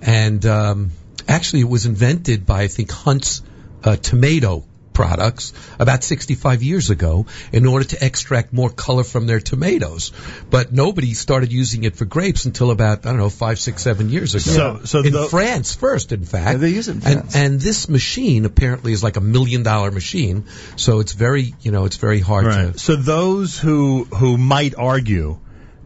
and 0.00 0.44
um, 0.46 0.90
actually 1.28 1.60
it 1.60 1.68
was 1.68 1.86
invented 1.86 2.46
by 2.46 2.62
I 2.62 2.68
think 2.68 2.90
Hunt's 2.90 3.42
uh, 3.84 3.96
tomato 3.96 4.64
products 4.96 5.52
about 5.78 6.02
65 6.02 6.62
years 6.62 6.88
ago 6.88 7.26
in 7.52 7.66
order 7.66 7.84
to 7.92 8.02
extract 8.04 8.52
more 8.60 8.70
color 8.70 9.04
from 9.04 9.26
their 9.26 9.40
tomatoes. 9.40 10.10
But 10.48 10.72
nobody 10.72 11.12
started 11.12 11.52
using 11.52 11.84
it 11.84 11.96
for 11.96 12.06
grapes 12.06 12.46
until 12.46 12.70
about 12.70 13.04
I 13.04 13.10
don't 13.10 13.18
know 13.18 13.28
five, 13.28 13.58
six, 13.58 13.82
seven 13.82 14.08
years 14.08 14.34
ago. 14.34 14.52
So- 14.58 14.80
so 14.84 15.02
in 15.02 15.12
the- 15.12 15.26
France 15.28 15.74
first, 15.74 16.12
in 16.12 16.24
fact. 16.24 16.52
Yeah, 16.52 16.56
they 16.56 16.70
use 16.70 16.88
it 16.88 16.96
in 16.96 17.06
and, 17.12 17.36
and 17.36 17.60
this 17.60 17.88
machine 17.90 18.46
apparently 18.46 18.92
is 18.92 19.02
like 19.02 19.18
a 19.18 19.20
million 19.36 19.62
dollar 19.62 19.90
machine. 19.90 20.44
So 20.76 21.00
it's 21.00 21.12
very 21.12 21.54
you 21.60 21.72
know 21.72 21.84
it's 21.84 21.96
very 22.08 22.20
hard 22.20 22.46
Right. 22.46 22.72
to. 22.72 22.78
So 22.78 22.96
those 22.96 23.58
who 23.58 24.04
who 24.04 24.38
might 24.38 24.74
argue 24.76 25.38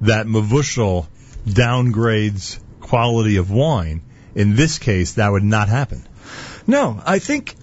that 0.03 0.27
Mevushal 0.27 1.07
downgrades 1.49 2.59
quality 2.81 3.37
of 3.37 3.51
wine, 3.51 4.03
in 4.35 4.55
this 4.57 4.79
case, 4.79 5.15
that 5.15 5.31
would 5.33 5.43
not 5.59 5.69
happen. 5.69 6.07
No, 6.67 7.03
I 7.05 7.19
think 7.19 7.55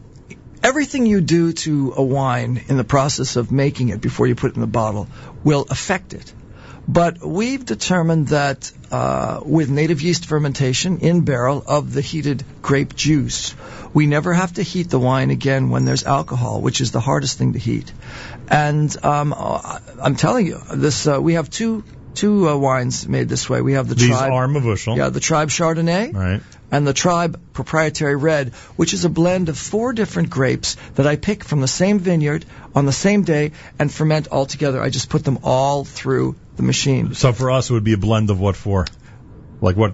everything 0.64 1.06
you 1.06 1.22
do 1.22 1.54
to 1.54 1.94
a 1.96 2.04
wine 2.04 2.64
in 2.68 2.78
the 2.78 2.84
process 2.84 3.36
of 3.36 3.52
making 3.52 3.90
it 3.90 4.02
before 4.02 4.28
you 4.28 4.36
put 4.36 4.52
it 4.52 4.56
in 4.56 4.62
the 4.62 4.68
bottle 4.68 5.08
will 5.44 5.66
affect 5.70 6.14
it. 6.14 6.34
But 6.88 7.20
we've 7.22 7.66
determined 7.66 8.30
that 8.30 8.72
uh, 8.92 9.42
with 9.44 9.70
native 9.70 10.02
yeast 10.02 10.26
fermentation 10.26 11.00
in 11.00 11.26
barrel 11.26 11.62
of 11.68 11.94
the 11.94 12.00
heated 12.00 12.46
grape 12.62 12.96
juice, 12.96 13.56
we 13.94 14.06
never 14.08 14.34
have 14.34 14.54
to 14.54 14.64
heat 14.64 14.90
the 14.90 15.00
wine 15.00 15.30
again 15.30 15.70
when 15.70 15.84
there's 15.84 16.06
alcohol, 16.06 16.62
which 16.62 16.80
is 16.80 16.94
the 16.94 17.02
hardest 17.02 17.38
thing 17.38 17.54
to 17.54 17.60
heat. 17.60 17.92
And 18.48 18.96
um, 19.04 19.36
uh, 19.38 19.80
I'm 20.02 20.16
telling 20.16 20.48
you, 20.48 20.60
this 20.74 21.08
uh, 21.08 21.22
we 21.22 21.34
have 21.34 21.50
two 21.50 21.84
two 22.14 22.50
uh, 22.50 22.58
wines 22.58 23.08
made 23.08 23.28
this 23.28 23.50
way. 23.50 23.62
We 23.62 23.74
have 23.74 23.90
the 23.90 23.96
These 23.96 24.08
tribe, 24.08 24.32
are 24.32 24.48
yeah, 24.98 25.10
the 25.10 25.20
tribe 25.20 25.50
Chardonnay, 25.50 26.14
Right. 26.14 26.42
And 26.72 26.86
the 26.86 26.94
Tribe 26.94 27.40
Proprietary 27.54 28.16
Red, 28.18 28.50
which 28.76 28.94
is 28.94 29.06
a 29.06 29.10
blend 29.10 29.48
of 29.50 29.58
four 29.58 29.94
different 29.94 30.30
grapes 30.30 30.76
that 30.96 31.08
I 31.08 31.16
pick 31.16 31.44
from 31.46 31.62
the 31.62 31.68
same 31.68 32.00
vineyard 32.00 32.46
on 32.76 32.86
the 32.86 32.92
same 32.92 33.24
day 33.24 33.52
and 33.80 33.92
ferment 33.92 34.28
all 34.28 34.46
together. 34.46 34.82
I 34.82 34.90
just 34.90 35.10
put 35.10 35.24
them 35.24 35.40
all 35.44 35.86
through 35.86 36.36
the 36.58 36.64
machine. 36.64 37.14
So 37.14 37.32
for 37.32 37.52
us, 37.52 37.70
it 37.70 37.74
would 37.74 37.86
be 37.86 37.94
a 37.94 37.98
blend 37.98 38.30
of 38.30 38.40
what 38.40 38.56
for? 38.58 38.86
Like 39.62 39.78
what? 39.78 39.94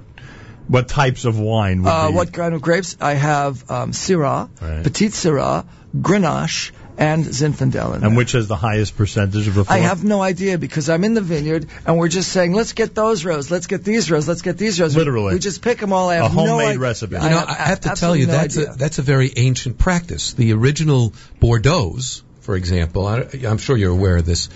What 0.67 0.87
types 0.87 1.25
of 1.25 1.37
wine 1.37 1.83
would 1.83 1.89
Uh, 1.89 2.07
be? 2.07 2.15
what 2.15 2.31
kind 2.33 2.55
of 2.55 2.61
grapes? 2.61 2.95
I 3.01 3.13
have 3.15 3.69
um, 3.69 3.91
Syrah, 3.91 4.49
Right. 4.61 4.81
Petite 4.83 5.11
Sirah, 5.11 5.65
Grenache, 5.95 6.71
and 6.97 7.25
Zinfandel 7.25 7.89
in 7.89 7.93
and 7.95 8.03
there. 8.03 8.09
which 8.17 8.33
has 8.33 8.47
the 8.47 8.55
highest 8.55 8.95
percentage 8.95 9.47
of 9.47 9.55
the 9.55 9.65
four? 9.65 9.73
I 9.73 9.79
have 9.79 10.03
no 10.03 10.21
idea 10.21 10.57
because 10.57 10.89
I'm 10.89 11.03
in 11.03 11.13
the 11.15 11.21
vineyard 11.21 11.67
and 11.85 11.97
we're 11.97 12.07
just 12.07 12.31
saying, 12.31 12.53
let's 12.53 12.73
get 12.73 12.93
those 12.93 13.25
rows, 13.25 13.50
let's 13.50 13.67
get 13.67 13.83
these 13.83 14.12
rows, 14.12 14.27
let's 14.27 14.41
get 14.43 14.57
these 14.57 14.79
rows. 14.79 14.95
Literally. 14.95 15.33
We 15.33 15.39
just 15.39 15.62
pick 15.62 15.79
them 15.79 15.91
all. 15.93 16.09
I 16.09 16.15
have 16.15 16.25
A 16.25 16.29
homemade 16.29 16.67
idea. 16.67 16.79
recipe. 16.79 17.15
You 17.15 17.21
know, 17.21 17.43
I 17.47 17.53
have 17.53 17.79
to 17.81 17.89
tell 17.95 18.15
you 18.15 18.27
no 18.27 18.33
that's 18.33 18.57
idea. 18.57 18.71
a, 18.71 18.75
that's 18.75 19.00
a 19.00 19.01
very 19.01 19.31
ancient 19.35 19.77
practice. 19.77 20.33
The 20.33 20.53
original 20.53 21.13
Bordeaux's, 21.41 22.23
for 22.41 22.55
example, 22.55 23.07
I, 23.07 23.21
I'm 23.47 23.57
sure 23.57 23.75
you're 23.77 23.91
aware 23.91 24.17
of 24.17 24.25
this. 24.25 24.47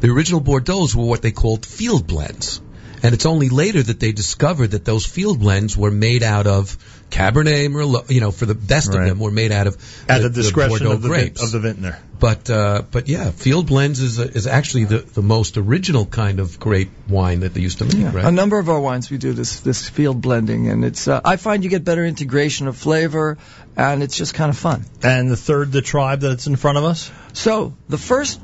The 0.00 0.08
original 0.10 0.40
Bordeaux's 0.40 0.96
were 0.96 1.04
what 1.04 1.22
they 1.22 1.32
called 1.32 1.64
field 1.66 2.06
blends, 2.06 2.60
and 3.04 3.14
it's 3.14 3.26
only 3.26 3.48
later 3.50 3.82
that 3.82 4.00
they 4.00 4.10
discovered 4.12 4.72
that 4.72 4.84
those 4.84 5.06
field 5.06 5.38
blends 5.38 5.76
were 5.76 5.90
made 5.92 6.22
out 6.24 6.46
of 6.48 6.76
Cabernet 7.10 7.68
Merlot. 7.68 8.10
You 8.10 8.20
know, 8.20 8.30
for 8.32 8.46
the 8.46 8.54
best 8.54 8.88
Right. 8.88 9.02
of 9.02 9.08
them, 9.08 9.18
were 9.20 9.30
made 9.30 9.52
out 9.52 9.66
of 9.68 9.76
at 10.08 10.22
the, 10.22 10.28
the 10.30 10.42
discretion 10.42 10.78
Bordeaux 10.78 10.92
of 10.92 11.02
the 11.02 11.08
vin- 11.08 11.18
grapes. 11.20 11.42
of 11.44 11.52
the 11.52 11.60
vintner. 11.60 11.98
But 12.18 12.48
uh, 12.50 12.82
but 12.90 13.06
yeah, 13.08 13.30
field 13.30 13.66
blends 13.66 14.00
is 14.00 14.18
a, 14.18 14.24
is 14.24 14.46
actually 14.46 14.84
the, 14.86 14.98
the 14.98 15.22
most 15.22 15.56
original 15.58 16.06
kind 16.06 16.40
of 16.40 16.58
grape 16.58 16.90
wine 17.08 17.40
that 17.40 17.52
they 17.54 17.60
used 17.60 17.78
to 17.78 17.84
make, 17.84 17.94
Yeah. 17.96 18.12
right? 18.14 18.24
A 18.24 18.32
number 18.32 18.58
of 18.58 18.68
our 18.70 18.80
wines 18.80 19.10
we 19.10 19.18
do 19.18 19.32
this 19.34 19.60
this 19.60 19.88
field 19.88 20.20
blending, 20.22 20.68
and 20.70 20.84
it's 20.84 21.06
uh, 21.06 21.20
I 21.24 21.36
find 21.36 21.62
you 21.62 21.70
get 21.70 21.84
better 21.84 22.04
integration 22.06 22.66
of 22.68 22.76
flavor, 22.76 23.36
and 23.76 24.02
it's 24.02 24.16
just 24.16 24.32
kind 24.34 24.48
of 24.50 24.56
fun. 24.56 24.84
And 25.02 25.30
the 25.30 25.36
third, 25.36 25.70
the 25.72 25.82
tribe 25.82 26.20
that's 26.20 26.46
in 26.46 26.56
front 26.56 26.78
of 26.78 26.84
us. 26.84 27.10
So 27.34 27.74
the 27.88 27.98
first 27.98 28.40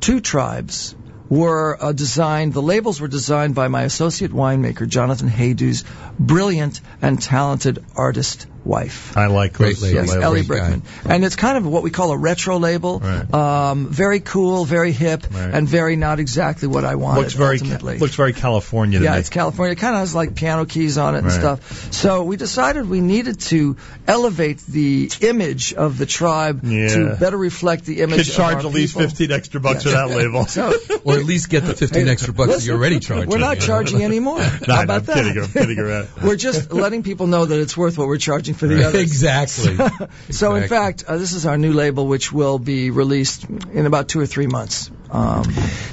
two 0.00 0.20
tribes 0.20 0.94
were 1.30 1.78
uh, 1.80 1.92
designed. 1.92 2.52
The 2.52 2.60
labels 2.62 3.00
were 3.00 3.08
designed 3.08 3.54
by 3.54 3.68
my 3.68 3.82
associate 3.84 4.32
winemaker 4.32 4.86
Jonathan 4.86 5.30
Hajdu's 5.30 5.84
brilliant 6.18 6.80
and 7.00 7.22
talented 7.22 7.82
artist 7.96 8.46
wife. 8.62 9.16
I 9.16 9.28
like 9.28 9.54
Great 9.54 9.82
uh, 9.82 9.86
Yes. 9.86 10.14
Ellie 10.14 10.44
Great 10.44 10.60
guy. 10.60 10.70
Brickman. 10.72 10.82
And 11.10 11.24
it's 11.24 11.36
kind 11.36 11.56
of 11.56 11.66
what 11.66 11.82
we 11.82 11.90
call 11.90 12.10
a 12.10 12.16
retro 12.18 12.58
label. 12.58 12.98
Right. 13.00 13.32
Um, 13.32 13.86
very 13.88 14.20
cool, 14.20 14.66
very 14.66 14.92
hip, 14.92 15.26
Right. 15.32 15.54
and 15.54 15.66
very 15.66 15.96
not 15.96 16.20
exactly 16.20 16.68
what 16.68 16.84
I 16.84 16.96
wanted 16.96 17.20
Looks 17.22 17.32
very 17.32 17.56
ultimately. 17.58 17.96
looks 17.98 18.16
very 18.16 18.34
California 18.34 18.98
to 18.98 19.04
yeah, 19.04 19.12
me. 19.14 19.20
it's 19.20 19.30
California. 19.30 19.72
It 19.72 19.78
kind 19.78 19.94
of 19.94 20.00
has 20.00 20.14
like 20.14 20.34
piano 20.34 20.66
keys 20.66 20.98
on 20.98 21.14
it 21.14 21.18
and 21.18 21.28
Right. 21.28 21.38
stuff. 21.40 21.92
So 21.94 22.24
we 22.24 22.36
decided 22.36 22.86
we 22.88 23.00
needed 23.00 23.40
to 23.52 23.78
elevate 24.06 24.58
the 24.66 25.10
image 25.22 25.72
of 25.72 25.96
the 25.96 26.04
tribe 26.06 26.60
Yeah. 26.64 26.88
to 26.88 27.16
better 27.18 27.38
reflect 27.38 27.86
the 27.86 28.02
image 28.02 28.26
Could 28.26 28.34
charge 28.36 28.58
at 28.58 28.64
least 28.66 28.92
people. 28.94 29.08
fifteen 29.08 29.32
extra 29.32 29.60
bucks 29.60 29.84
for 29.84 29.90
that 29.90 30.10
label. 30.10 30.44
So 30.50 30.74
at 31.20 31.26
least 31.26 31.48
get 31.50 31.64
the 31.64 31.74
15 31.74 32.08
extra 32.08 32.32
bucks 32.34 32.52
that 32.54 32.64
you're 32.64 32.76
already 32.76 33.00
charging. 33.00 33.28
we're 33.30 33.38
not 33.38 33.58
charging 33.58 34.02
anymore. 34.10 34.38
No, 34.38 34.44
How 34.44 34.58
no, 34.76 34.82
about 34.82 34.90
I'm 35.00 35.04
that? 35.04 35.14
kidding. 35.14 35.42
I'm 35.42 35.48
kidding 35.50 35.78
around. 35.78 36.08
we're 36.22 36.36
just 36.36 36.72
letting 36.84 37.02
people 37.02 37.26
know 37.26 37.44
that 37.44 37.60
it's 37.60 37.76
worth 37.76 37.98
what 37.98 38.08
we're 38.08 38.18
charging 38.18 38.54
for 38.54 38.66
the 38.66 38.84
others. 38.86 39.00
exactly. 39.00 39.76
So 40.30 40.54
in 40.54 40.68
fact, 40.68 41.04
uh, 41.06 41.16
this 41.18 41.32
is 41.32 41.46
our 41.46 41.58
new 41.58 41.72
label, 41.72 42.06
which 42.06 42.32
will 42.32 42.58
be 42.58 42.90
released 42.90 43.44
in 43.44 43.86
about 43.86 44.08
two 44.08 44.20
or 44.20 44.26
three 44.26 44.46
months. 44.46 44.90
Um, 45.10 45.42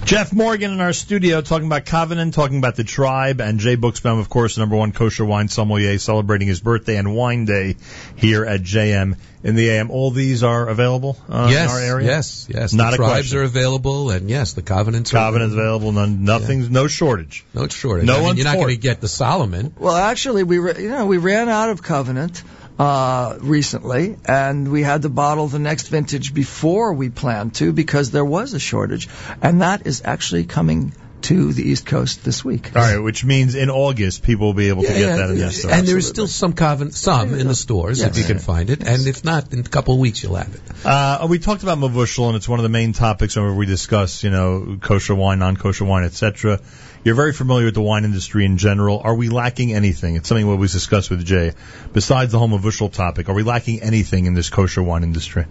Jeff 0.05 0.31
Morgan 0.31 0.71
in 0.71 0.79
our 0.79 0.93
studio 0.93 1.41
talking 1.41 1.65
about 1.65 1.85
Covenant, 1.85 2.33
talking 2.35 2.59
about 2.59 2.75
the 2.75 2.83
tribe, 2.83 3.41
and 3.41 3.59
Jay 3.59 3.75
Buchsbaum, 3.75 4.19
of 4.19 4.29
course, 4.29 4.57
number 4.59 4.75
one 4.75 4.91
kosher 4.91 5.25
wine 5.25 5.47
sommelier, 5.47 5.97
celebrating 5.97 6.47
his 6.47 6.59
birthday 6.61 6.97
and 6.97 7.15
wine 7.15 7.45
day 7.45 7.75
here 8.15 8.45
at 8.45 8.61
JM 8.61 9.17
in 9.43 9.55
the 9.55 9.69
AM. 9.71 9.89
All 9.89 10.11
these 10.11 10.43
are 10.43 10.67
available 10.69 11.17
uh, 11.29 11.47
yes, 11.49 11.69
in 11.71 11.75
our 11.75 11.81
area. 11.81 12.07
yes, 12.07 12.47
yes. 12.49 12.73
Not 12.73 12.89
the 12.91 12.93
a 12.95 12.97
tribes 12.97 13.11
question. 13.13 13.39
are 13.39 13.43
available, 13.43 14.11
and 14.11 14.29
yes, 14.29 14.53
the 14.53 14.61
covenants. 14.61 15.09
Covenant's 15.17 15.55
are 15.55 15.59
available. 15.59 15.91
None, 15.91 16.23
nothing's 16.23 16.69
no 16.69 16.87
shortage. 16.87 17.43
No 17.53 17.67
shortage. 17.67 18.05
No 18.05 18.13
I 18.13 18.17
mean, 18.17 18.25
one's 18.25 18.37
you're 18.39 18.45
not 18.45 18.55
going 18.55 18.69
to 18.69 18.77
get 18.77 19.01
the 19.01 19.07
Solomon. 19.07 19.73
well, 19.77 19.95
actually, 19.95 20.43
we 20.43 20.57
ra- 20.59 20.77
you 20.77 20.89
know 20.89 21.05
we 21.05 21.17
ran 21.17 21.49
out 21.49 21.69
of 21.69 21.81
Covenant 21.83 22.43
uh, 22.79 23.37
recently, 23.41 24.17
and 24.25 24.71
we 24.71 24.83
had 24.83 25.01
to 25.01 25.09
bottle 25.09 25.47
the 25.47 25.59
next 25.59 25.87
vintage 25.87 26.33
before 26.33 26.93
we 26.93 27.09
planned 27.09 27.55
to 27.55 27.73
because 27.73 28.11
there 28.11 28.25
was 28.25 28.53
a 28.53 28.59
shortage, 28.59 29.07
and 29.41 29.61
that 29.61 29.87
is 29.87 30.01
actually 30.05 30.45
coming 30.45 30.93
to 31.23 31.51
the 31.53 31.63
East 31.63 31.85
Coast 31.85 32.23
this 32.23 32.45
week. 32.45 32.71
All 32.75 32.81
right, 32.81 32.99
which 32.99 33.25
means 33.25 33.55
in 33.55 33.69
August 33.69 34.23
people 34.23 34.47
will 34.47 34.53
be 34.53 34.69
able 34.69 34.83
to 34.83 34.87
Yeah, 34.89 34.93
get 34.93 35.07
yeah, 35.09 35.15
that 35.17 35.29
in 35.29 35.35
yeah. 35.35 35.41
their 35.43 35.51
store. 35.51 35.71
And 35.71 35.87
there 35.87 35.97
is 35.97 36.07
still 36.07 36.27
some 36.27 36.53
covenant, 36.53 36.93
some 36.93 37.33
in 37.33 37.47
the 37.47 37.55
stores 37.55 38.01
if 38.01 38.17
you 38.17 38.23
can 38.23 38.39
find 38.39 38.69
it, 38.69 38.83
and 38.83 39.07
if 39.07 39.23
not, 39.23 39.51
in 39.53 39.59
a 39.59 39.63
couple 39.63 39.93
of 39.93 39.99
weeks 39.99 40.23
you'll 40.23 40.35
have 40.35 40.53
it. 40.53 40.61
Uh, 40.85 41.27
we 41.29 41.39
talked 41.39 41.63
about 41.63 41.77
Mevushal, 41.77 42.27
and 42.27 42.35
it's 42.35 42.47
one 42.47 42.59
of 42.59 42.63
the 42.63 42.69
main 42.69 42.93
topics 42.93 43.35
whenever 43.35 43.55
we 43.55 43.65
discuss, 43.65 44.23
you 44.23 44.29
know, 44.29 44.77
kosher 44.81 45.15
wine, 45.15 45.39
non-kosher 45.39 45.85
wine, 45.85 46.03
etc. 46.03 46.61
You're 47.03 47.15
very 47.15 47.33
familiar 47.33 47.65
with 47.65 47.75
the 47.75 47.81
wine 47.81 48.05
industry 48.05 48.45
in 48.45 48.57
general. 48.57 48.99
Are 49.03 49.15
we 49.15 49.29
lacking 49.29 49.73
anything? 49.73 50.15
It's 50.15 50.27
something 50.27 50.47
what 50.47 50.59
we 50.59 50.67
discussed 50.67 51.09
with 51.09 51.25
Jay. 51.25 51.53
Besides 51.93 52.31
the 52.31 52.39
whole 52.39 52.49
Mevushal 52.49 52.91
topic, 52.91 53.29
are 53.29 53.33
we 53.33 53.43
lacking 53.43 53.81
anything 53.81 54.25
in 54.25 54.33
this 54.33 54.49
kosher 54.49 54.83
wine 54.83 55.03
industry 55.03 55.45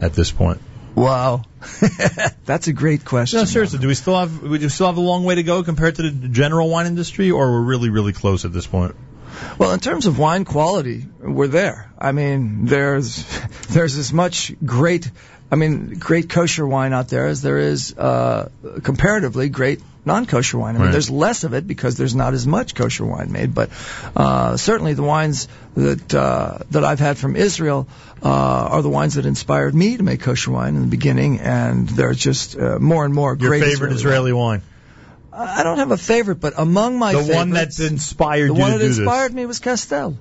at 0.00 0.12
this 0.14 0.30
point? 0.30 0.60
Wow, 0.96 1.42
that's 2.46 2.68
a 2.68 2.72
great 2.72 3.04
question. 3.04 3.40
No, 3.40 3.44
seriously, 3.44 3.78
do 3.78 3.86
we 3.86 3.94
still 3.94 4.18
have 4.18 4.42
we 4.42 4.58
do 4.58 4.70
still 4.70 4.86
have 4.86 4.96
a 4.96 5.02
long 5.02 5.24
way 5.24 5.34
to 5.34 5.42
go 5.42 5.62
compared 5.62 5.96
to 5.96 6.10
the 6.10 6.28
general 6.28 6.70
wine 6.70 6.86
industry, 6.86 7.30
or 7.30 7.52
we're 7.52 7.60
really 7.60 7.90
really 7.90 8.14
close 8.14 8.46
at 8.46 8.52
this 8.52 8.66
point? 8.66 8.96
Well, 9.58 9.72
in 9.72 9.80
terms 9.80 10.06
of 10.06 10.18
wine 10.18 10.46
quality, 10.46 11.04
we're 11.20 11.48
there. 11.48 11.92
I 11.98 12.12
mean, 12.12 12.64
there's 12.64 13.26
there's 13.68 13.98
as 13.98 14.10
much 14.10 14.52
great, 14.64 15.10
I 15.52 15.56
mean, 15.56 15.98
great 15.98 16.30
kosher 16.30 16.66
wine 16.66 16.94
out 16.94 17.08
there 17.08 17.26
as 17.26 17.42
there 17.42 17.58
is 17.58 17.96
uh, 17.96 18.48
comparatively 18.82 19.50
great 19.50 19.82
non-kosher 20.06 20.56
wine. 20.58 20.76
I 20.76 20.78
mean, 20.78 20.86
Right. 20.86 20.92
there's 20.92 21.10
less 21.10 21.44
of 21.44 21.52
it 21.52 21.66
because 21.66 21.96
there's 21.96 22.14
not 22.14 22.32
as 22.32 22.46
much 22.46 22.74
kosher 22.74 23.04
wine 23.04 23.32
made, 23.32 23.54
but 23.54 23.70
uh, 24.14 24.56
certainly 24.56 24.94
the 24.94 25.02
wines 25.02 25.48
that 25.74 26.14
uh, 26.14 26.58
that 26.70 26.84
I've 26.84 27.00
had 27.00 27.18
from 27.18 27.36
Israel 27.36 27.86
uh, 28.22 28.28
are 28.28 28.82
the 28.82 28.88
wines 28.88 29.14
that 29.14 29.26
inspired 29.26 29.74
me 29.74 29.96
to 29.96 30.02
make 30.02 30.20
kosher 30.22 30.52
wine 30.52 30.76
in 30.76 30.82
the 30.82 30.86
beginning, 30.88 31.40
and 31.40 31.88
they're 31.88 32.14
just 32.14 32.56
uh, 32.56 32.78
more 32.78 33.04
and 33.04 33.12
more 33.14 33.36
Your 33.38 33.50
great. 33.50 33.64
favorite 33.64 33.92
Israeli 33.92 34.32
wine, 34.32 34.62
I 35.32 35.62
don't 35.64 35.78
have 35.78 35.90
a 35.90 35.98
favorite, 35.98 36.40
but 36.40 36.54
among 36.56 36.98
my 36.98 37.12
the 37.12 37.18
favorites, 37.18 37.36
one 37.36 37.50
that 37.50 37.78
inspired 37.80 38.48
the 38.50 38.54
you 38.54 38.60
one 38.60 38.72
to 38.72 38.78
that 38.78 38.84
do 38.84 38.88
this. 38.88 38.98
inspired 38.98 39.34
me 39.34 39.44
was 39.44 39.58
Castel. 39.58 40.16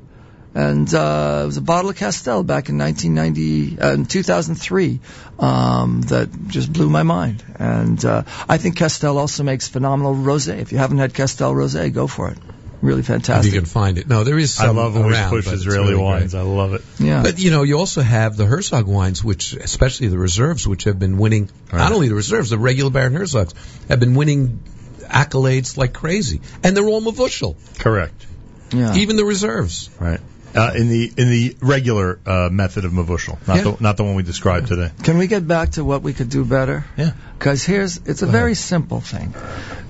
And 0.55 0.91
uh, 0.93 1.41
it 1.43 1.45
was 1.47 1.57
a 1.57 1.62
bottle 1.62 1.89
of 1.89 1.97
Castel 1.97 2.41
back 2.41 2.69
in 2.69 2.77
1990, 2.77 3.77
uh, 3.77 3.93
in 3.93 4.05
2003, 4.05 5.01
um, 5.38 6.01
that 6.03 6.29
just 6.47 6.71
blew 6.71 6.89
my 6.89 7.03
mind. 7.03 7.43
And 7.59 8.03
uh, 8.05 8.24
I 8.47 8.57
think 8.57 8.77
Castel 8.77 9.17
also 9.17 9.43
makes 9.43 9.67
phenomenal 9.67 10.15
rosé. 10.15 10.59
If 10.59 10.71
you 10.71 10.77
haven't 10.77 11.00
had 11.00 11.13
Castel 11.13 11.53
rosé, 11.53 11.93
go 11.93 12.07
for 12.07 12.29
it. 12.29 12.38
Really 12.81 13.03
fantastic. 13.03 13.50
If 13.50 13.53
you 13.53 13.59
can 13.59 13.67
find 13.67 13.97
it. 13.97 14.07
No, 14.07 14.24
there 14.24 14.38
is 14.38 14.57
I 14.57 14.69
love 14.69 14.95
when 14.95 15.07
we 15.07 15.13
push 15.29 15.51
Israeli 15.51 15.91
really 15.91 16.01
wines. 16.01 16.31
great. 16.31 16.39
I 16.39 16.43
love 16.43 16.74
it. 16.74 16.83
Yeah. 17.00 17.21
But 17.24 17.38
you 17.38 17.51
know, 17.51 17.63
you 17.63 17.77
also 17.77 18.01
have 18.01 18.38
the 18.38 18.45
Herzog 18.45 18.88
wines, 18.88 19.24
which, 19.24 19.53
especially 19.53 20.07
the 20.07 20.17
reserves, 20.17 20.65
which 20.65 20.85
have 20.85 20.97
been 21.00 21.17
winning. 21.17 21.50
Right. 21.71 21.79
Not 21.79 21.91
only 21.91 22.07
the 22.07 22.15
reserves, 22.15 22.50
the 22.50 22.57
regular 22.57 22.91
Baron 22.91 23.13
Herzogs 23.13 23.53
have 23.89 24.00
been 24.00 24.15
winning 24.15 24.63
accolades 25.00 25.75
like 25.77 25.93
crazy, 25.93 26.39
and 26.63 26.77
they're 26.77 26.87
all 26.87 27.01
Mevushal, 27.01 27.55
Correct. 27.79 28.25
yeah. 28.72 28.96
even 28.96 29.18
the 29.18 29.25
reserves. 29.25 29.89
Right. 30.00 30.22
Uh, 30.55 30.72
in 30.74 30.87
the 30.87 31.11
in 31.18 31.29
the 31.29 31.57
regular 31.61 32.18
uh, 32.25 32.48
method 32.50 32.85
of 32.85 32.91
mevushal, 32.94 33.37
not 33.46 33.57
Yeah. 33.57 33.63
the 33.63 33.77
not 33.81 33.98
the 33.98 34.03
one 34.05 34.15
we 34.15 34.24
described 34.24 34.68
today. 34.68 34.89
Can 35.03 35.18
we 35.18 35.27
get 35.27 35.46
back 35.46 35.72
to 35.72 35.83
what 35.83 36.01
we 36.01 36.13
could 36.13 36.29
do 36.29 36.46
better? 36.46 36.85
Yeah. 36.98 37.11
Because 37.37 37.63
here's, 37.63 37.98
it's 38.05 38.22
a 38.22 38.25
very 38.27 38.55
simple 38.55 39.01
thing. 39.01 39.33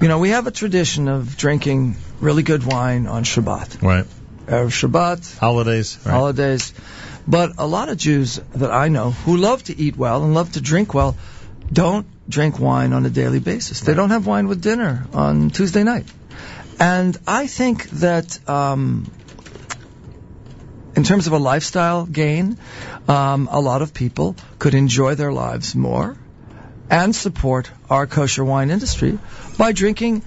You 0.01 0.07
know, 0.07 0.17
we 0.17 0.29
have 0.29 0.47
a 0.47 0.51
tradition 0.51 1.07
of 1.07 1.37
drinking 1.37 1.97
really 2.19 2.41
good 2.41 2.63
wine 2.63 3.05
on 3.05 3.23
Shabbat. 3.23 3.83
Right. 3.83 4.05
Erev 4.47 4.71
Shabbat, 4.71 5.37
Holidays. 5.37 5.99
Right. 6.03 6.11
holidays. 6.11 6.73
But 7.27 7.53
a 7.59 7.67
lot 7.67 7.89
of 7.89 7.97
Jews 7.97 8.39
that 8.55 8.71
I 8.71 8.87
know 8.87 9.11
who 9.11 9.37
love 9.37 9.63
to 9.65 9.77
eat 9.77 9.95
well 9.97 10.23
and 10.23 10.33
love 10.33 10.51
to 10.53 10.61
drink 10.61 10.93
well 10.93 11.15
don't 11.71 12.05
drink 12.29 12.59
wine 12.59 12.93
on 12.93 13.05
a 13.05 13.09
daily 13.09 13.39
basis. 13.39 13.81
They 13.81 13.93
don't 13.93 14.09
have 14.11 14.25
wine 14.27 14.47
with 14.47 14.61
dinner 14.61 15.05
on 15.13 15.49
Tuesday 15.49 15.83
night. 15.83 16.05
And 16.79 17.17
I 17.27 17.47
think 17.47 17.89
that 18.01 18.37
um, 18.49 19.09
in 20.95 21.03
terms 21.03 21.27
of 21.27 21.33
a 21.33 21.37
lifestyle 21.37 22.05
gain, 22.05 22.57
um, 23.07 23.47
a 23.51 23.59
lot 23.59 23.81
of 23.81 23.93
people 23.93 24.35
could 24.59 24.73
enjoy 24.73 25.15
their 25.15 25.31
lives 25.31 25.75
more 25.75 26.17
and 26.89 27.15
support 27.15 27.69
our 27.89 28.07
kosher 28.07 28.45
wine 28.45 28.69
industry 28.69 29.17
by 29.57 29.71
drinking 29.71 30.23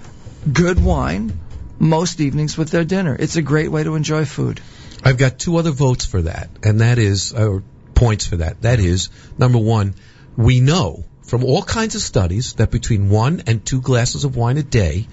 good 0.53 0.83
wine 0.83 1.39
most 1.79 2.21
evenings 2.21 2.59
with 2.59 2.71
their 2.71 2.85
dinner. 2.85 3.17
It's 3.19 3.37
a 3.37 3.43
great 3.43 3.71
way 3.71 3.85
to 3.85 3.95
enjoy 3.95 4.25
food. 4.25 4.61
I've 5.05 5.17
got 5.19 5.39
two 5.39 5.57
other 5.57 5.71
votes 5.71 6.05
for 6.05 6.23
that, 6.23 6.51
and 6.63 6.81
that 6.81 6.99
is, 6.99 7.33
or 7.33 7.63
points 7.95 8.27
for 8.27 8.37
that. 8.37 8.63
That 8.63 8.81
is, 8.81 9.11
number 9.39 9.59
one, 9.59 9.95
we 10.37 10.61
know 10.61 11.05
from 11.23 11.45
all 11.45 11.63
kinds 11.63 11.95
of 11.95 12.01
studies 12.01 12.55
that 12.55 12.71
between 12.71 13.11
one 13.11 13.43
and 13.47 13.65
two 13.65 13.81
glasses 13.81 14.25
of 14.25 14.37
wine 14.37 14.57
a 14.57 14.63
day 14.63 15.07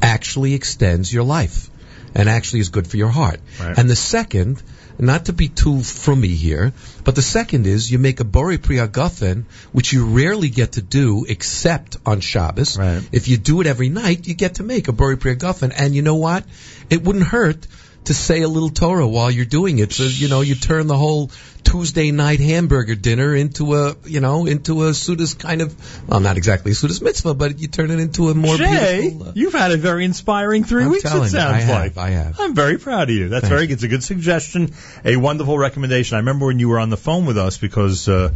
actually 0.00 0.54
extends 0.54 1.12
your 1.12 1.24
life 1.24 1.70
and 2.14 2.28
actually 2.28 2.60
is 2.60 2.68
good 2.68 2.86
for 2.86 2.96
your 2.96 3.08
heart. 3.08 3.40
Right. 3.60 3.78
And 3.78 3.88
the 3.88 3.96
second, 3.96 4.62
not 4.98 5.26
to 5.26 5.32
be 5.32 5.48
too 5.48 5.76
frummy 5.76 6.34
here, 6.34 6.72
but 7.04 7.14
the 7.14 7.22
second 7.22 7.66
is 7.66 7.90
you 7.90 7.98
make 7.98 8.20
a 8.20 8.24
Borei 8.24 8.60
Pri 8.60 8.76
Hagafen, 8.76 9.44
which 9.72 9.92
you 9.92 10.06
rarely 10.06 10.48
get 10.48 10.72
to 10.72 10.82
do 10.82 11.24
except 11.28 11.96
on 12.04 12.20
Shabbos. 12.20 12.78
Right. 12.78 13.02
If 13.12 13.28
you 13.28 13.36
do 13.36 13.60
it 13.60 13.66
every 13.66 13.88
night, 13.88 14.26
you 14.26 14.34
get 14.34 14.56
to 14.56 14.62
make 14.62 14.88
a 14.88 14.92
Borei 14.92 15.18
Pri 15.18 15.36
Hagafen. 15.36 15.72
And 15.76 15.94
you 15.94 16.02
know 16.02 16.16
what? 16.16 16.44
It 16.90 17.02
wouldn't 17.02 17.26
hurt 17.26 17.66
to 18.04 18.14
say 18.14 18.42
a 18.42 18.48
little 18.48 18.70
Torah 18.70 19.06
while 19.06 19.30
you're 19.30 19.44
doing 19.44 19.78
it. 19.78 19.92
So, 19.92 20.04
you 20.04 20.28
know, 20.28 20.40
you 20.40 20.54
turn 20.54 20.86
the 20.86 20.96
whole 20.96 21.30
Tuesday 21.62 22.10
night 22.10 22.40
hamburger 22.40 22.94
dinner 22.94 23.34
into 23.34 23.74
a, 23.74 23.96
you 24.04 24.20
know, 24.20 24.46
into 24.46 24.84
a 24.84 24.90
Sudas 24.90 25.38
kind 25.38 25.62
of, 25.62 26.08
well, 26.08 26.20
not 26.20 26.36
exactly 26.36 26.72
a 26.72 26.74
Sudas 26.74 27.00
mitzvah, 27.00 27.34
but 27.34 27.58
you 27.58 27.68
turn 27.68 27.90
it 27.90 28.00
into 28.00 28.28
a 28.30 28.34
more 28.34 28.56
Jay, 28.56 29.00
beautiful. 29.00 29.28
uh, 29.28 29.32
you've 29.34 29.52
had 29.52 29.70
a 29.70 29.76
very 29.76 30.04
inspiring 30.04 30.64
3 30.64 30.84
I'm 30.84 30.90
weeks. 30.90 31.04
It 31.04 31.14
you, 31.14 31.28
sounds 31.28 31.34
I 31.34 31.60
have, 31.60 31.80
like 31.80 31.96
I 31.96 32.10
have. 32.10 32.40
I'm 32.40 32.54
very 32.54 32.78
proud 32.78 33.08
of 33.08 33.14
you. 33.14 33.28
That's 33.28 33.42
Thank 33.42 33.54
very. 33.54 33.72
It's 33.72 33.84
a 33.84 33.88
good 33.88 34.02
suggestion, 34.02 34.72
a 35.04 35.16
wonderful 35.16 35.56
recommendation. 35.56 36.16
I 36.16 36.18
remember 36.18 36.46
when 36.46 36.58
you 36.58 36.68
were 36.68 36.80
on 36.80 36.90
the 36.90 36.96
phone 36.96 37.26
with 37.26 37.38
us 37.38 37.58
because 37.58 38.08
uh, 38.08 38.30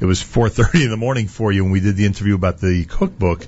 it 0.00 0.06
was 0.06 0.22
4:30 0.22 0.84
in 0.84 0.90
the 0.90 0.96
morning 0.96 1.28
for 1.28 1.52
you 1.52 1.62
when 1.64 1.72
we 1.72 1.80
did 1.80 1.96
the 1.96 2.06
interview 2.06 2.34
about 2.34 2.58
the 2.60 2.84
cookbook. 2.84 3.46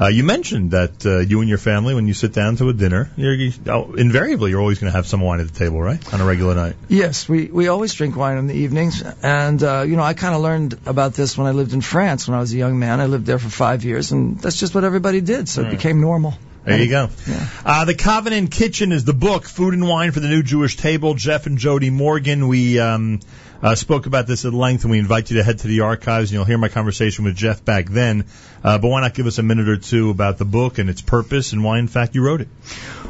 Uh, 0.00 0.08
you 0.08 0.24
mentioned 0.24 0.72
that 0.72 1.06
uh, 1.06 1.18
you 1.20 1.40
and 1.40 1.48
your 1.48 1.58
family, 1.58 1.94
when 1.94 2.06
you 2.08 2.14
sit 2.14 2.32
down 2.32 2.56
to 2.56 2.68
a 2.68 2.72
dinner, 2.72 3.10
you're, 3.16 3.34
you, 3.34 3.52
oh, 3.68 3.94
invariably 3.94 4.50
you're 4.50 4.60
always 4.60 4.78
going 4.78 4.90
to 4.90 4.96
have 4.96 5.06
some 5.06 5.20
wine 5.20 5.40
at 5.40 5.46
the 5.46 5.58
table, 5.58 5.80
right, 5.80 6.12
on 6.12 6.20
a 6.20 6.24
regular 6.24 6.54
night. 6.54 6.76
Yes, 6.88 7.28
we, 7.28 7.46
we 7.46 7.68
always 7.68 7.94
drink 7.94 8.16
wine 8.16 8.38
in 8.38 8.46
the 8.48 8.54
evenings. 8.54 9.02
And, 9.22 9.62
uh, 9.62 9.82
you 9.86 9.96
know, 9.96 10.02
I 10.02 10.14
kind 10.14 10.34
of 10.34 10.40
learned 10.42 10.78
about 10.86 11.14
this 11.14 11.38
when 11.38 11.46
I 11.46 11.52
lived 11.52 11.72
in 11.72 11.80
France 11.80 12.28
when 12.28 12.36
I 12.36 12.40
was 12.40 12.52
a 12.52 12.56
young 12.56 12.78
man. 12.78 13.00
I 13.00 13.06
lived 13.06 13.26
there 13.26 13.38
for 13.38 13.48
five 13.48 13.84
years, 13.84 14.12
and 14.12 14.38
that's 14.40 14.58
just 14.58 14.74
what 14.74 14.84
everybody 14.84 15.20
did, 15.20 15.48
so 15.48 15.62
Right. 15.62 15.72
it 15.72 15.76
became 15.76 16.00
normal. 16.00 16.34
There 16.64 16.78
you 16.78 16.88
go. 16.88 17.08
Yeah. 17.26 17.46
Uh, 17.64 17.84
the 17.86 17.94
Covenant 17.94 18.52
Kitchen 18.52 18.92
is 18.92 19.04
the 19.04 19.12
book, 19.12 19.46
Food 19.46 19.74
and 19.74 19.88
Wine 19.88 20.12
for 20.12 20.20
the 20.20 20.28
New 20.28 20.44
Jewish 20.44 20.76
Table. 20.76 21.14
Jeff 21.14 21.46
and 21.46 21.58
Jody 21.58 21.90
Morgan. 21.90 22.46
We 22.46 22.78
um, 22.78 23.18
uh, 23.62 23.74
spoke 23.74 24.06
about 24.06 24.26
this 24.26 24.44
at 24.44 24.52
length, 24.52 24.84
and 24.84 24.90
we 24.90 24.98
invite 24.98 25.30
you 25.30 25.36
to 25.36 25.42
head 25.44 25.60
to 25.60 25.68
the 25.68 25.80
archives, 25.80 26.30
and 26.30 26.34
you'll 26.34 26.44
hear 26.44 26.58
my 26.58 26.68
conversation 26.68 27.24
with 27.24 27.36
Jeff 27.36 27.64
back 27.64 27.88
then. 27.88 28.24
Uh, 28.64 28.78
but 28.78 28.88
why 28.88 29.00
not 29.00 29.14
give 29.14 29.26
us 29.26 29.38
a 29.38 29.42
minute 29.42 29.68
or 29.68 29.76
two 29.76 30.10
about 30.10 30.38
the 30.38 30.44
book 30.44 30.78
and 30.78 30.88
its 30.88 31.00
purpose 31.00 31.52
and 31.52 31.64
why, 31.64 31.78
in 31.78 31.88
fact, 31.88 32.14
you 32.14 32.22
wrote 32.24 32.40
it? 32.40 32.48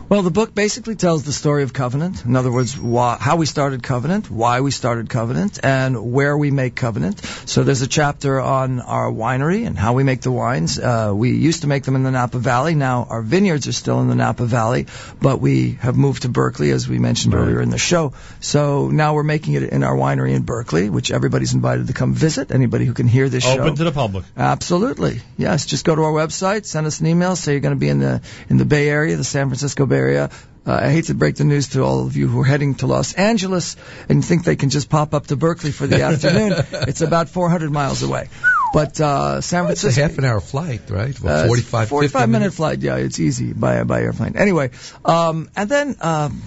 Well, 0.09 0.23
the 0.23 0.31
book 0.31 0.55
basically 0.55 0.95
tells 0.95 1.25
the 1.25 1.33
story 1.33 1.63
of 1.63 1.73
Covenant. 1.73 2.25
In 2.25 2.37
other 2.37 2.51
words, 2.51 2.79
why, 2.79 3.17
how 3.19 3.37
we 3.37 3.47
started 3.47 3.83
Covenant, 3.83 4.31
why 4.31 4.61
we 4.61 4.71
started 4.71 5.09
Covenant, 5.09 5.61
and 5.63 6.13
where 6.13 6.37
we 6.37 6.51
make 6.51 6.75
Covenant. 6.75 7.21
So 7.47 7.65
there's 7.65 7.83
a 7.83 7.87
chapter 7.87 8.41
on 8.41 8.81
our 8.81 9.11
winery 9.11 9.67
and 9.67 9.79
how 9.79 9.95
we 9.95 10.05
make 10.05 10.21
the 10.21 10.31
wines. 10.33 10.79
Uh, 10.79 11.13
we 11.15 11.33
used 11.33 11.63
to 11.63 11.67
make 11.69 11.85
them 11.85 11.97
in 11.97 12.03
the 12.03 12.11
Napa 12.11 12.39
Valley. 12.39 12.75
Now 12.75 13.07
our 13.09 13.23
vineyards 13.23 13.69
are 13.69 13.73
still 13.73 14.01
in 14.01 14.09
the 14.09 14.15
Napa 14.15 14.45
Valley, 14.45 14.87
but 15.21 15.41
we 15.41 15.73
have 15.81 15.97
moved 15.97 16.23
to 16.23 16.29
Berkeley, 16.29 16.71
as 16.73 16.89
we 16.89 16.99
mentioned 16.99 17.33
Right. 17.35 17.43
earlier 17.43 17.61
in 17.63 17.71
the 17.71 17.79
show. 17.79 18.13
So 18.41 18.89
now 18.89 19.15
we're 19.15 19.23
making 19.23 19.55
it 19.55 19.63
in 19.65 19.83
our 19.83 19.97
winery 19.97 20.35
in 20.35 20.42
Berkeley, 20.43 20.91
which 20.91 21.11
everybody's 21.11 21.55
invited 21.55 21.87
to 21.87 21.93
come 21.93 22.13
visit. 22.15 22.51
Anybody 22.53 22.85
who 22.85 22.93
can 22.95 23.07
hear 23.09 23.29
this 23.29 23.45
show. 23.45 23.61
Open 23.63 23.77
to 23.77 23.85
the 23.85 23.93
public. 23.93 24.25
Absolutely. 24.37 25.21
Yes. 25.37 25.67
Just 25.67 25.85
go 25.85 25.95
to 25.95 26.03
our 26.03 26.13
website, 26.13 26.65
send 26.67 26.87
us 26.87 27.01
an 27.01 27.07
email, 27.07 27.37
say 27.37 27.53
you're 27.53 27.61
going 27.61 27.75
to 27.75 27.81
be 27.81 27.89
in 27.89 27.99
the 28.01 28.21
in 28.49 28.57
the 28.59 28.65
Bay 28.65 28.89
Area, 28.89 29.17
the 29.17 29.25
San 29.25 29.49
Francisco 29.49 29.87
Bay 29.87 29.97
Area. 29.97 30.31
Uh, 30.65 30.75
I 30.75 30.91
hate 30.91 31.07
to 31.07 31.15
break 31.15 31.35
the 31.35 31.45
news 31.45 31.69
to 31.71 31.83
all 31.83 32.07
of 32.07 32.17
you 32.17 32.29
who 32.29 32.41
are 32.43 32.45
heading 32.45 32.77
to 32.77 32.87
Los 32.87 33.15
Angeles 33.15 33.75
and 34.09 34.25
think 34.25 34.45
they 34.45 34.55
can 34.55 34.71
just 34.71 34.89
pop 34.89 35.13
up 35.13 35.27
to 35.27 35.37
Berkeley 35.37 35.73
for 35.73 35.89
the 35.89 36.03
afternoon. 36.11 36.53
It's 36.87 37.01
about 37.01 37.29
400 37.29 37.73
miles 37.73 38.03
away. 38.05 38.29
But 38.73 38.99
uh, 39.01 39.41
San 39.41 39.65
Francisco. 39.65 39.89
It's 39.89 39.99
a 39.99 40.03
half 40.09 40.19
an 40.19 40.25
hour 40.25 40.41
flight, 40.41 40.89
right? 40.89 41.19
Well, 41.21 41.45
Uh, 41.45 41.47
45, 41.49 41.89
45 41.89 42.13
50 42.13 42.27
minute 42.27 42.39
minutes. 42.39 42.57
flight. 42.57 42.79
Yeah, 42.81 42.97
it's 42.97 43.19
easy 43.19 43.53
by 43.53 43.83
by 43.85 44.03
airplane. 44.03 44.37
Anyway, 44.37 44.71
um, 45.05 45.51
and 45.57 45.69
then 45.69 45.97
um, 46.01 46.41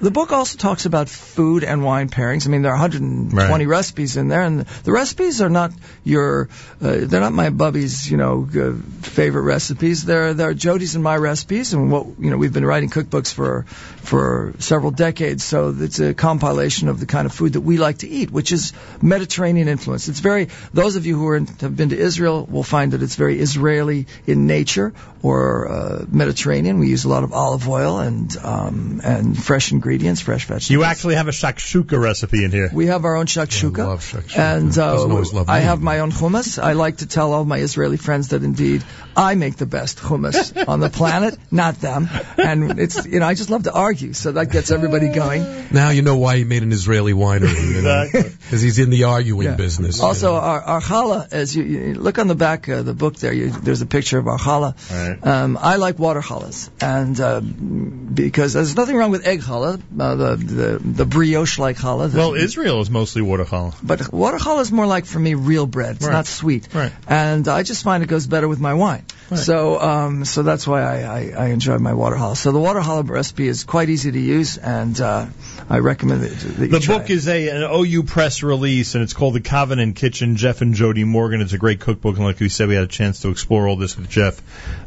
the 0.00 0.10
book 0.10 0.32
also 0.32 0.56
talks 0.58 0.86
about 0.86 1.08
food 1.08 1.64
and 1.64 1.82
wine 1.84 2.08
pairings. 2.08 2.46
I 2.46 2.50
mean, 2.50 2.62
there 2.62 2.72
are 2.72 2.76
120 2.78 3.34
Right. 3.34 3.68
recipes 3.68 4.16
in 4.16 4.28
there, 4.28 4.42
and 4.42 4.60
the 4.84 4.92
recipes 4.92 5.40
are 5.42 5.48
not 5.48 5.72
your 6.04 6.48
uh, 6.80 6.96
they're 7.02 7.20
not 7.20 7.32
my 7.32 7.50
bubby's 7.50 8.10
you 8.10 8.16
know 8.16 8.48
uh, 8.54 8.72
favorite 9.02 9.42
recipes. 9.42 10.04
They're 10.04 10.34
they're 10.34 10.54
Jody's 10.54 10.94
and 10.94 11.02
my 11.04 11.16
recipes, 11.16 11.74
and 11.74 11.90
what 11.90 12.06
you 12.18 12.30
know 12.30 12.36
we've 12.36 12.52
been 12.52 12.64
writing 12.64 12.90
cookbooks 12.90 13.32
for 13.32 13.64
for 14.02 14.54
several 14.58 14.90
decades. 14.92 15.42
So 15.44 15.74
it's 15.78 15.98
a 15.98 16.14
compilation 16.14 16.88
of 16.88 17.00
the 17.00 17.06
kind 17.06 17.26
of 17.26 17.32
food 17.32 17.54
that 17.54 17.60
we 17.62 17.76
like 17.76 17.98
to 17.98 18.08
eat, 18.08 18.30
which 18.30 18.52
is 18.52 18.72
Mediterranean 19.02 19.68
influence. 19.68 20.08
It's 20.08 20.20
very 20.20 20.48
those 20.72 20.96
of 20.96 21.06
you 21.06 21.18
who 21.18 21.26
are 21.28 21.36
in, 21.36 21.46
have 21.46 21.76
been 21.76 21.88
to 21.90 21.98
Israel 21.98 22.46
will 22.46 22.62
find 22.62 22.92
that 22.92 23.02
it's 23.02 23.16
very 23.16 23.40
Israeli 23.40 24.06
in 24.26 24.46
nature 24.46 24.92
or 25.22 25.68
uh, 25.68 26.04
Mediterranean. 26.08 26.78
We 26.78 26.88
use 26.88 27.04
a 27.04 27.08
lot 27.08 27.24
of 27.24 27.32
olive 27.32 27.68
oil 27.68 27.98
and 27.98 28.36
um, 28.44 29.00
and 29.02 29.36
fresh 29.36 29.72
ingredients, 29.72 29.87
fresh 29.96 30.46
vegetables. 30.46 30.70
You 30.70 30.84
actually 30.84 31.14
have 31.16 31.28
a 31.28 31.32
shakshuka 31.32 31.98
recipe 32.00 32.44
in 32.44 32.50
here. 32.50 32.70
We 32.72 32.86
have 32.86 33.04
our 33.04 33.16
own 33.16 33.26
shakshuka. 33.26 33.80
I 33.80 33.86
love 33.86 34.00
shakshuka. 34.00 34.38
And 34.38 34.78
uh, 34.78 35.44
I 35.48 35.60
have 35.60 35.80
my 35.80 36.00
own 36.00 36.10
hummus. 36.12 36.62
I 36.62 36.72
like 36.72 36.98
to 36.98 37.06
tell 37.06 37.32
all 37.32 37.44
my 37.44 37.58
Israeli 37.58 37.96
friends 37.96 38.28
that 38.28 38.42
indeed 38.42 38.84
I 39.16 39.34
make 39.34 39.56
the 39.56 39.66
best 39.66 39.98
hummus 39.98 40.68
on 40.68 40.80
the 40.80 40.90
planet, 40.90 41.38
not 41.50 41.80
them. 41.80 42.08
And 42.36 42.78
it's 42.78 43.06
you 43.06 43.20
know 43.20 43.26
I 43.26 43.34
just 43.34 43.50
love 43.50 43.64
to 43.64 43.72
argue, 43.72 44.12
so 44.12 44.32
that 44.32 44.50
gets 44.52 44.70
everybody 44.70 45.08
going. 45.08 45.44
Now 45.72 45.90
you 45.90 46.02
know 46.02 46.16
why 46.16 46.36
he 46.38 46.44
made 46.44 46.62
an 46.62 46.72
Israeli 46.72 47.12
winery. 47.12 47.74
You 47.74 47.82
know? 47.82 48.02
Exactly. 48.02 48.30
Because 48.30 48.62
he's 48.62 48.78
in 48.78 48.90
the 48.90 49.04
arguing 49.04 49.46
Yeah. 49.48 49.56
business. 49.56 50.00
Also, 50.00 50.34
you 50.34 50.40
know. 50.40 50.46
our, 50.46 50.62
our 50.62 50.80
challah, 50.80 51.32
as 51.32 51.56
you, 51.56 51.64
you 51.64 51.94
look 51.94 52.18
on 52.18 52.28
the 52.28 52.34
back 52.34 52.68
of 52.68 52.84
the 52.86 52.94
book 52.94 53.16
there, 53.16 53.32
you, 53.32 53.50
there's 53.50 53.82
a 53.82 53.86
picture 53.86 54.18
of 54.18 54.28
our 54.28 54.38
challah. 54.38 54.74
Right. 54.90 55.26
Um, 55.26 55.58
I 55.60 55.76
like 55.76 55.98
water 55.98 56.20
challahs, 56.20 56.70
and 56.80 57.20
uh, 57.20 57.40
because 57.40 58.52
there's 58.52 58.76
nothing 58.76 58.96
wrong 58.96 59.10
with 59.10 59.26
egg 59.26 59.40
challah, 59.40 59.77
uh, 59.98 60.14
the, 60.14 60.36
the 60.36 60.78
the 60.78 61.04
brioche 61.06 61.58
like 61.58 61.76
challah. 61.76 62.12
Well, 62.14 62.34
Israel 62.34 62.80
is 62.80 62.90
mostly 62.90 63.22
watercolor. 63.22 63.72
But 63.82 64.12
water 64.12 64.38
challah 64.38 64.62
is 64.62 64.72
more 64.72 64.86
like 64.86 65.06
for 65.06 65.18
me 65.18 65.34
real 65.34 65.66
bread. 65.66 65.96
It's 65.96 66.06
Right. 66.06 66.12
not 66.12 66.26
sweet. 66.26 66.68
Right. 66.74 66.92
And 67.06 67.46
I 67.48 67.62
just 67.62 67.84
find 67.84 68.02
it 68.02 68.06
goes 68.08 68.26
better 68.26 68.48
with 68.48 68.60
my 68.60 68.74
wine. 68.74 69.04
Right. 69.30 69.38
So 69.40 69.80
um, 69.80 70.24
so 70.24 70.42
that's 70.42 70.66
why 70.66 70.82
I, 70.82 70.96
I, 71.02 71.32
I 71.36 71.46
enjoy 71.48 71.78
my 71.78 71.94
water 71.94 72.16
challah. 72.16 72.36
So 72.36 72.52
the 72.52 72.58
water 72.58 72.80
challah 72.80 73.08
recipe 73.08 73.48
is 73.48 73.64
quite 73.64 73.88
easy 73.90 74.10
to 74.12 74.18
use, 74.20 74.56
and 74.58 75.00
uh, 75.00 75.26
I 75.68 75.78
recommend 75.78 76.24
it. 76.24 76.30
that 76.38 76.58
you 76.70 76.78
The 76.78 76.86
book 76.86 77.10
it. 77.10 77.14
is 77.14 77.28
a 77.28 77.48
an 77.48 77.62
OU 77.62 78.04
press 78.04 78.42
release, 78.42 78.94
and 78.94 79.02
it's 79.04 79.12
called 79.14 79.34
The 79.34 79.40
Covenant 79.40 79.96
Kitchen. 79.96 80.36
Jeff 80.36 80.60
and 80.62 80.74
Jody 80.74 81.04
Morgan. 81.04 81.40
It's 81.40 81.52
a 81.52 81.58
great 81.58 81.80
cookbook, 81.80 82.16
and 82.16 82.24
like 82.24 82.40
we 82.40 82.48
said, 82.48 82.68
we 82.68 82.74
had 82.74 82.84
a 82.84 82.88
chance 82.88 83.20
to 83.20 83.28
explore 83.30 83.66
all 83.68 83.76
this 83.76 83.96
with 83.96 84.08
Jeff 84.08 84.40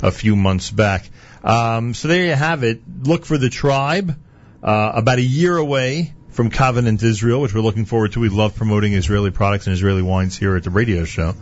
a 0.04 0.12
few 0.12 0.36
months 0.36 0.70
back. 0.72 1.10
Um, 1.44 1.94
so 1.94 2.08
there 2.08 2.26
you 2.26 2.34
have 2.34 2.64
it. 2.64 2.82
Look 3.04 3.26
for 3.26 3.38
the 3.38 3.50
tribe. 3.50 4.16
Uh, 4.64 4.92
about 4.96 5.18
a 5.18 5.24
year 5.24 5.58
away 5.58 6.14
from 6.30 6.50
Covenant 6.50 7.04
Israel, 7.04 7.42
which 7.42 7.54
we're 7.54 7.62
looking 7.62 7.86
forward 7.86 8.14
to. 8.14 8.20
We 8.20 8.30
love 8.30 8.56
promoting 8.56 8.94
Israeli 8.94 9.32
products 9.32 9.68
and 9.68 9.74
Israeli 9.74 10.02
wines 10.02 10.38
here 10.38 10.56
at 10.56 10.64
the 10.64 10.70
radio 10.70 11.04
show, 11.04 11.34